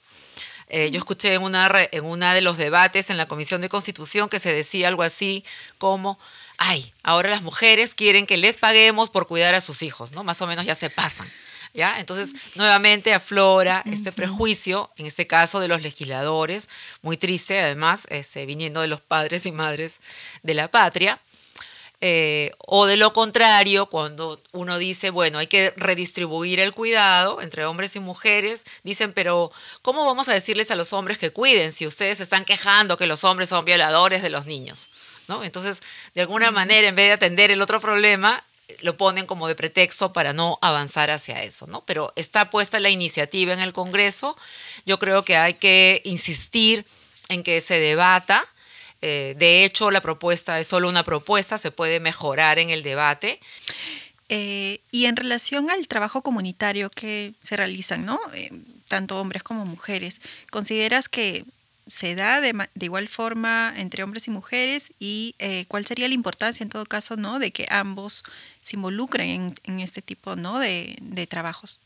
Eh, 0.68 0.92
yo 0.92 0.98
escuché 0.98 1.34
en 1.34 1.44
una, 1.44 1.72
en 1.94 2.04
una 2.04 2.34
de 2.34 2.42
los 2.42 2.58
debates 2.58 3.10
en 3.10 3.16
la 3.16 3.30
Comisión 3.30 3.62
de 3.62 3.70
Constitución 3.70 4.28
que 4.28 4.40
se 4.40 4.52
decía 4.52 4.90
algo 4.90 5.02
así 5.02 5.46
como, 5.78 6.20
ay, 6.58 6.92
ahora 7.02 7.30
las 7.30 7.42
mujeres 7.42 7.96
quieren 7.96 8.26
que 8.26 8.36
les 8.36 8.58
paguemos 8.58 9.12
por 9.12 9.28
cuidar 9.28 9.56
a 9.56 9.62
sus 9.62 9.82
hijos, 9.82 10.12
¿no? 10.12 10.26
Más 10.26 10.42
o 10.42 10.48
menos 10.48 10.66
ya 10.66 10.76
se 10.76 10.90
pasan. 10.90 11.32
¿Ya? 11.74 12.00
Entonces, 12.00 12.56
nuevamente 12.56 13.14
aflora 13.14 13.82
este 13.92 14.12
prejuicio, 14.12 14.92
en 14.96 15.08
este 15.08 15.26
caso 15.26 15.60
de 15.60 15.68
los 15.68 15.82
legisladores, 15.82 16.70
muy 17.02 17.18
triste 17.18 17.60
además, 17.60 18.06
este, 18.10 18.46
viniendo 18.46 18.82
de 18.82 18.88
los 18.88 19.02
padres 19.02 19.48
y 19.48 19.52
madres 19.52 20.00
de 20.44 20.54
la 20.54 20.70
patria. 20.70 21.20
Eh, 22.06 22.52
o 22.58 22.86
de 22.86 22.98
lo 22.98 23.14
contrario, 23.14 23.86
cuando 23.86 24.42
uno 24.52 24.78
dice, 24.78 25.10
bueno, 25.10 25.40
hay 25.40 25.48
que 25.48 25.74
redistribuir 25.78 26.60
el 26.60 26.74
cuidado 26.74 27.42
entre 27.42 27.66
hombres 27.66 27.96
y 27.96 28.02
mujeres, 28.02 28.66
dicen, 28.84 29.14
pero 29.14 29.54
¿cómo 29.82 30.06
vamos 30.06 30.28
a 30.28 30.34
decirles 30.34 30.70
a 30.70 30.76
los 30.76 30.92
hombres 30.92 31.18
que 31.18 31.32
cuiden 31.32 31.72
si 31.72 31.88
ustedes 31.88 32.20
están 32.20 32.44
quejando 32.44 32.98
que 32.98 33.08
los 33.08 33.24
hombres 33.24 33.48
son 33.48 33.64
violadores 33.64 34.22
de 34.22 34.30
los 34.30 34.46
niños? 34.46 34.90
¿No? 35.30 35.46
Entonces, 35.46 35.82
de 36.14 36.20
alguna 36.20 36.52
manera, 36.52 36.90
en 36.90 36.96
vez 36.96 37.08
de 37.08 37.14
atender 37.14 37.52
el 37.52 37.62
otro 37.62 37.80
problema, 37.80 38.44
lo 38.82 38.98
ponen 38.98 39.26
como 39.26 39.48
de 39.48 39.56
pretexto 39.56 40.14
para 40.14 40.34
no 40.34 40.58
avanzar 40.62 41.12
hacia 41.12 41.44
eso, 41.44 41.68
¿no? 41.68 41.86
Pero 41.86 42.14
está 42.16 42.50
puesta 42.50 42.80
la 42.80 42.90
iniciativa 42.90 43.54
en 43.54 43.60
el 43.60 43.74
Congreso. 43.74 44.38
Yo 44.86 45.00
creo 45.00 45.24
que 45.26 45.38
hay 45.38 45.56
que 45.56 46.02
insistir 46.06 46.86
en 47.30 47.44
que 47.44 47.62
se 47.62 47.80
debata. 47.80 48.46
Eh, 49.02 49.36
de 49.38 49.66
hecho, 49.66 49.92
la 49.92 50.02
propuesta 50.02 50.60
es 50.60 50.68
solo 50.68 50.88
una 50.88 51.04
propuesta, 51.04 51.58
se 51.58 51.72
puede 51.72 52.00
mejorar 52.00 52.60
en 52.60 52.70
el 52.70 52.84
debate. 52.84 53.40
Eh, 54.30 54.80
y 54.92 55.06
en 55.06 55.16
relación 55.16 55.70
al 55.70 55.88
trabajo 55.88 56.22
comunitario 56.22 56.90
que 56.90 57.34
se 57.42 57.58
realizan, 57.58 58.06
¿no? 58.06 58.20
Eh, 58.34 58.52
tanto 58.88 59.20
hombres 59.20 59.44
como 59.44 59.66
mujeres, 59.66 60.22
¿consideras 60.50 61.10
que 61.10 61.44
se 61.88 62.16
da 62.16 62.42
de, 62.42 62.54
igual 62.80 63.08
forma 63.08 63.74
entre 63.76 64.04
hombres 64.04 64.28
y 64.28 64.32
mujeres 64.32 64.94
y 65.00 65.36
eh, 65.40 65.66
cuál 65.68 65.86
sería 65.86 66.08
la 66.08 66.14
importancia 66.14 66.64
en 66.64 66.70
todo 66.70 66.86
caso 66.86 67.18
no 67.18 67.40
de 67.40 67.52
que 67.52 67.68
ambos 67.70 68.24
se 68.62 68.76
involucren 68.76 69.30
en, 69.30 69.56
en 69.64 69.80
este 69.80 70.02
tipo 70.02 70.36
no 70.36 70.60
de, 70.60 70.98
de 71.02 71.28
trabajos 71.28 71.80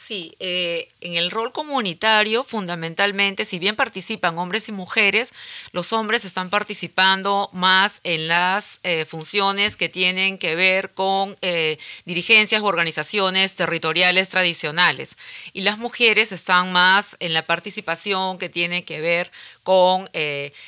Sí, 0.00 0.34
eh, 0.40 0.88
en 1.02 1.16
el 1.16 1.30
rol 1.30 1.52
comunitario, 1.52 2.42
fundamentalmente, 2.42 3.44
si 3.44 3.58
bien 3.58 3.76
participan 3.76 4.38
hombres 4.38 4.66
y 4.70 4.72
mujeres, 4.72 5.34
los 5.72 5.92
hombres 5.92 6.24
están 6.24 6.48
participando 6.48 7.50
más 7.52 8.00
en 8.02 8.26
las 8.26 8.80
eh, 8.82 9.04
funciones 9.04 9.76
que 9.76 9.90
tienen 9.90 10.38
que 10.38 10.54
ver 10.54 10.94
con 10.94 11.36
eh, 11.42 11.78
dirigencias 12.06 12.62
u 12.62 12.66
organizaciones 12.66 13.56
territoriales 13.56 14.30
tradicionales. 14.30 15.18
Y 15.52 15.60
las 15.60 15.76
mujeres 15.76 16.32
están 16.32 16.72
más 16.72 17.14
en 17.20 17.34
la 17.34 17.44
participación 17.44 18.38
que 18.38 18.48
tiene 18.48 18.86
que 18.86 19.02
ver 19.02 19.30
con 19.62 20.08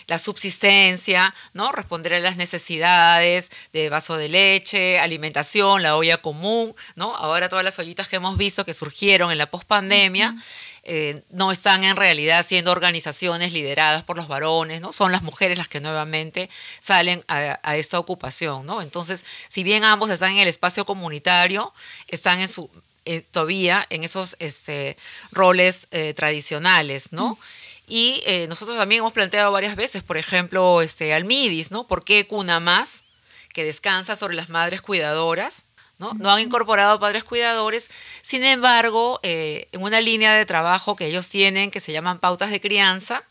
la 0.06 0.18
subsistencia, 0.18 1.34
¿no? 1.54 1.72
Responder 1.72 2.14
a 2.14 2.20
las 2.20 2.36
necesidades 2.36 3.50
de 3.72 3.88
vaso 3.88 4.16
de 4.16 4.28
leche, 4.28 5.00
alimentación, 5.00 5.82
la 5.82 5.96
olla 5.96 6.18
común, 6.18 6.74
¿no? 6.94 7.16
Ahora 7.16 7.48
todas 7.48 7.64
las 7.64 7.78
ollitas 7.78 8.08
que 8.08 8.16
hemos 8.16 8.36
visto 8.36 8.64
que 8.64 8.74
surgieron 8.74 9.21
en 9.30 9.38
la 9.38 9.50
pospandemia, 9.50 10.36
eh, 10.84 11.22
no 11.30 11.52
están 11.52 11.84
en 11.84 11.94
realidad 11.94 12.44
siendo 12.44 12.72
organizaciones 12.72 13.52
lideradas 13.52 14.02
por 14.02 14.16
los 14.16 14.26
varones, 14.26 14.80
¿no? 14.80 14.92
Son 14.92 15.12
las 15.12 15.22
mujeres 15.22 15.56
las 15.56 15.68
que 15.68 15.80
nuevamente 15.80 16.50
salen 16.80 17.22
a, 17.28 17.76
esta 17.76 18.00
ocupación, 18.00 18.66
¿no? 18.66 18.82
Entonces, 18.82 19.24
si 19.48 19.62
bien 19.62 19.84
ambos 19.84 20.10
están 20.10 20.32
en 20.32 20.38
el 20.38 20.48
espacio 20.48 20.84
comunitario, 20.84 21.72
están 22.08 22.40
en 22.40 22.48
su 22.48 22.68
eh, 23.04 23.20
todavía 23.20 23.86
en 23.90 24.02
esos 24.04 24.36
este, 24.40 24.96
roles 25.30 25.86
eh, 25.92 26.14
tradicionales, 26.14 27.12
¿no? 27.12 27.38
Y 27.86 28.22
nosotros 28.48 28.78
también 28.78 29.00
hemos 29.00 29.12
planteado 29.12 29.52
varias 29.52 29.76
veces, 29.76 30.02
por 30.02 30.16
ejemplo, 30.16 30.80
este, 30.80 31.12
al 31.12 31.24
MIDIS, 31.24 31.70
¿no? 31.72 31.86
¿Por 31.86 32.04
qué 32.04 32.26
Cuna 32.26 32.58
Más, 32.58 33.04
que 33.52 33.64
descansa 33.64 34.16
sobre 34.16 34.34
las 34.34 34.48
madres 34.48 34.80
cuidadoras? 34.80 35.66
¿No? 36.02 36.30
han 36.30 36.40
incorporado 36.40 36.98
padres 36.98 37.24
cuidadores. 37.24 37.90
Sin 38.22 38.44
embargo, 38.44 39.20
eh, 39.22 39.68
en 39.72 39.82
una 39.82 40.00
línea 40.00 40.34
de 40.34 40.46
trabajo 40.46 40.96
que 40.96 41.06
ellos 41.06 41.28
tienen 41.28 41.70
que 41.70 41.80
se 41.80 41.92
llaman 41.92 42.18
pautas 42.18 42.50
de 42.50 42.60
crianza, 42.60 43.24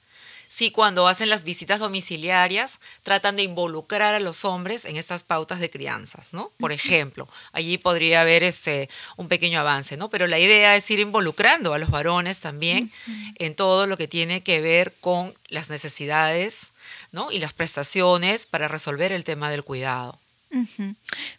sí 0.52 0.70
cuando 0.70 1.08
hacen 1.08 1.30
las 1.30 1.46
visitas 1.46 1.80
domiciliarias 1.80 2.82
tratan 3.04 3.38
de 3.38 3.44
involucrar 3.44 4.16
a 4.16 4.20
los 4.20 4.44
hombres 4.44 4.84
en 4.84 4.98
estas 4.98 5.24
pautas 5.24 5.62
de 5.62 5.70
crianzas, 5.70 6.34
¿no? 6.34 6.52
Por 6.60 6.74
ejemplo, 6.74 7.30
allí 7.54 7.78
podría 7.78 8.20
haber 8.20 8.44
este, 8.44 8.90
un 9.16 9.30
pequeño 9.30 9.62
avance, 9.62 9.96
¿no? 9.96 10.10
Pero 10.10 10.28
la 10.28 10.40
idea 10.40 10.76
es 10.76 10.92
ir 10.92 11.00
involucrando 11.00 11.74
a 11.74 11.80
los 11.80 11.90
varones 11.90 12.42
también 12.42 12.92
en 13.36 13.56
todo 13.56 13.88
lo 13.88 13.96
que 13.96 14.10
tiene 14.10 14.44
que 14.44 14.60
ver 14.60 14.94
con 15.00 15.34
las 15.48 15.70
necesidades, 15.70 16.74
¿no? 17.14 17.32
Y 17.32 17.40
las 17.40 17.54
prestaciones 17.54 18.46
para 18.46 18.68
resolver 18.68 19.14
el 19.14 19.24
tema 19.24 19.50
del 19.52 19.64
cuidado. 19.64 20.21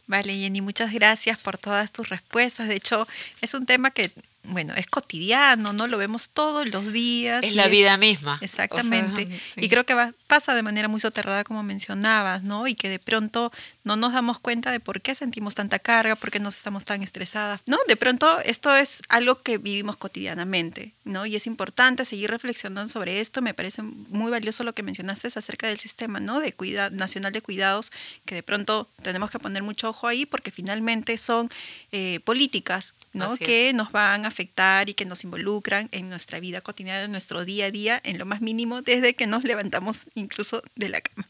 Vale, 0.06 0.34
Jenny, 0.34 0.60
muchas 0.60 0.92
gracias 0.92 1.38
por 1.38 1.58
todas 1.58 1.92
tus 1.92 2.08
respuestas. 2.08 2.68
De 2.68 2.76
hecho, 2.76 3.06
es 3.40 3.54
un 3.54 3.66
tema 3.66 3.90
que, 3.90 4.12
bueno, 4.44 4.74
es 4.74 4.86
cotidiano, 4.86 5.72
¿no? 5.72 5.86
Lo 5.86 5.98
vemos 5.98 6.30
todos 6.30 6.68
los 6.68 6.92
días. 6.92 7.44
Es 7.44 7.54
la 7.54 7.68
vida 7.68 7.96
misma. 7.96 8.38
Exactamente. 8.40 9.28
Y 9.56 9.68
creo 9.68 9.84
que 9.84 9.94
va 9.94 10.14
pasa 10.32 10.54
de 10.54 10.62
manera 10.62 10.88
muy 10.88 10.98
soterrada, 10.98 11.44
como 11.44 11.62
mencionabas, 11.62 12.42
¿no? 12.42 12.66
Y 12.66 12.74
que 12.74 12.88
de 12.88 12.98
pronto 12.98 13.52
no 13.84 13.96
nos 13.96 14.14
damos 14.14 14.40
cuenta 14.40 14.70
de 14.70 14.80
por 14.80 15.02
qué 15.02 15.14
sentimos 15.14 15.54
tanta 15.54 15.78
carga, 15.78 16.16
por 16.16 16.30
qué 16.30 16.40
nos 16.40 16.56
estamos 16.56 16.86
tan 16.86 17.02
estresadas, 17.02 17.60
¿no? 17.66 17.76
De 17.86 17.96
pronto 17.96 18.40
esto 18.40 18.74
es 18.74 19.02
algo 19.10 19.42
que 19.42 19.58
vivimos 19.58 19.98
cotidianamente, 19.98 20.94
¿no? 21.04 21.26
Y 21.26 21.36
es 21.36 21.46
importante 21.46 22.06
seguir 22.06 22.30
reflexionando 22.30 22.88
sobre 22.88 23.20
esto. 23.20 23.42
Me 23.42 23.52
parece 23.52 23.82
muy 23.82 24.30
valioso 24.30 24.64
lo 24.64 24.72
que 24.72 24.82
mencionaste 24.82 25.28
acerca 25.28 25.68
del 25.68 25.78
sistema, 25.78 26.18
¿no? 26.18 26.40
De 26.40 26.54
cuida 26.54 26.88
nacional 26.88 27.32
de 27.32 27.42
cuidados, 27.42 27.92
que 28.24 28.34
de 28.34 28.42
pronto 28.42 28.88
tenemos 29.02 29.30
que 29.30 29.38
poner 29.38 29.62
mucho 29.62 29.90
ojo 29.90 30.08
ahí 30.08 30.24
porque 30.24 30.50
finalmente 30.50 31.18
son 31.18 31.50
eh, 31.90 32.20
políticas, 32.24 32.94
¿no? 33.12 33.36
Que 33.36 33.74
nos 33.74 33.92
van 33.92 34.24
a 34.24 34.28
afectar 34.28 34.88
y 34.88 34.94
que 34.94 35.04
nos 35.04 35.24
involucran 35.24 35.90
en 35.92 36.08
nuestra 36.08 36.40
vida 36.40 36.62
cotidiana, 36.62 37.04
en 37.04 37.12
nuestro 37.12 37.44
día 37.44 37.66
a 37.66 37.70
día, 37.70 38.00
en 38.02 38.16
lo 38.16 38.24
más 38.24 38.40
mínimo, 38.40 38.80
desde 38.80 39.14
que 39.14 39.26
nos 39.26 39.44
levantamos 39.44 40.06
incluso 40.22 40.62
de 40.74 40.88
la 40.88 41.00
cama. 41.00 41.28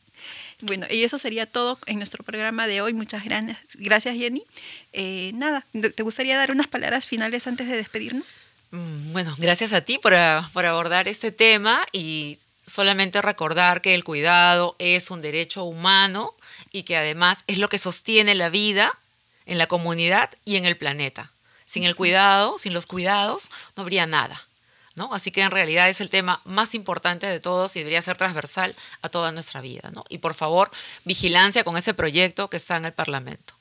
Bueno, 0.60 0.86
y 0.88 1.02
eso 1.02 1.18
sería 1.18 1.46
todo 1.46 1.78
en 1.86 1.96
nuestro 1.96 2.22
programa 2.22 2.68
de 2.68 2.80
hoy. 2.80 2.92
Muchas 2.92 3.24
gracias, 3.74 4.16
Jenny. 4.16 4.44
Eh, 4.92 5.32
nada, 5.34 5.66
¿te 5.72 6.02
gustaría 6.04 6.36
dar 6.36 6.52
unas 6.52 6.68
palabras 6.68 7.06
finales 7.06 7.48
antes 7.48 7.66
de 7.66 7.76
despedirnos? 7.76 8.36
Mm, 8.70 9.12
bueno, 9.12 9.34
gracias 9.38 9.72
a 9.72 9.80
ti 9.80 9.98
por, 9.98 10.14
por 10.52 10.64
abordar 10.64 11.08
este 11.08 11.32
tema 11.32 11.84
y 11.90 12.38
solamente 12.64 13.20
recordar 13.20 13.82
que 13.82 13.94
el 13.94 14.04
cuidado 14.04 14.76
es 14.78 15.10
un 15.10 15.20
derecho 15.20 15.64
humano 15.64 16.34
y 16.70 16.84
que 16.84 16.96
además 16.96 17.42
es 17.48 17.58
lo 17.58 17.68
que 17.68 17.78
sostiene 17.78 18.36
la 18.36 18.48
vida 18.48 18.92
en 19.46 19.58
la 19.58 19.66
comunidad 19.66 20.30
y 20.44 20.56
en 20.56 20.64
el 20.64 20.76
planeta. 20.76 21.32
Sin 21.66 21.84
el 21.84 21.96
cuidado, 21.96 22.58
sin 22.58 22.72
los 22.72 22.86
cuidados, 22.86 23.50
no 23.76 23.82
habría 23.82 24.06
nada. 24.06 24.46
¿No? 24.96 25.12
Así 25.14 25.30
que 25.30 25.42
en 25.42 25.50
realidad 25.50 25.88
es 25.88 26.00
el 26.00 26.10
tema 26.10 26.40
más 26.44 26.74
importante 26.74 27.26
de 27.26 27.40
todos 27.40 27.76
y 27.76 27.80
debería 27.80 28.02
ser 28.02 28.16
transversal 28.16 28.74
a 29.00 29.08
toda 29.08 29.32
nuestra 29.32 29.60
vida. 29.60 29.90
¿no? 29.92 30.04
Y 30.08 30.18
por 30.18 30.34
favor, 30.34 30.70
vigilancia 31.04 31.64
con 31.64 31.76
ese 31.76 31.94
proyecto 31.94 32.48
que 32.48 32.56
está 32.56 32.76
en 32.76 32.86
el 32.86 32.92
Parlamento. 32.92 33.54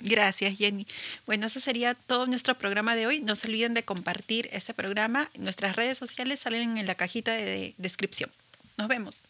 Gracias, 0.00 0.58
Jenny. 0.58 0.86
Bueno, 1.26 1.46
eso 1.46 1.60
sería 1.60 1.94
todo 1.94 2.26
nuestro 2.26 2.56
programa 2.56 2.94
de 2.96 3.06
hoy. 3.06 3.20
No 3.20 3.34
se 3.34 3.48
olviden 3.48 3.74
de 3.74 3.82
compartir 3.82 4.48
este 4.52 4.74
programa. 4.74 5.30
Nuestras 5.38 5.76
redes 5.76 5.98
sociales 5.98 6.40
salen 6.40 6.76
en 6.76 6.86
la 6.86 6.94
cajita 6.94 7.32
de 7.32 7.74
descripción. 7.78 8.30
Nos 8.76 8.88
vemos. 8.88 9.22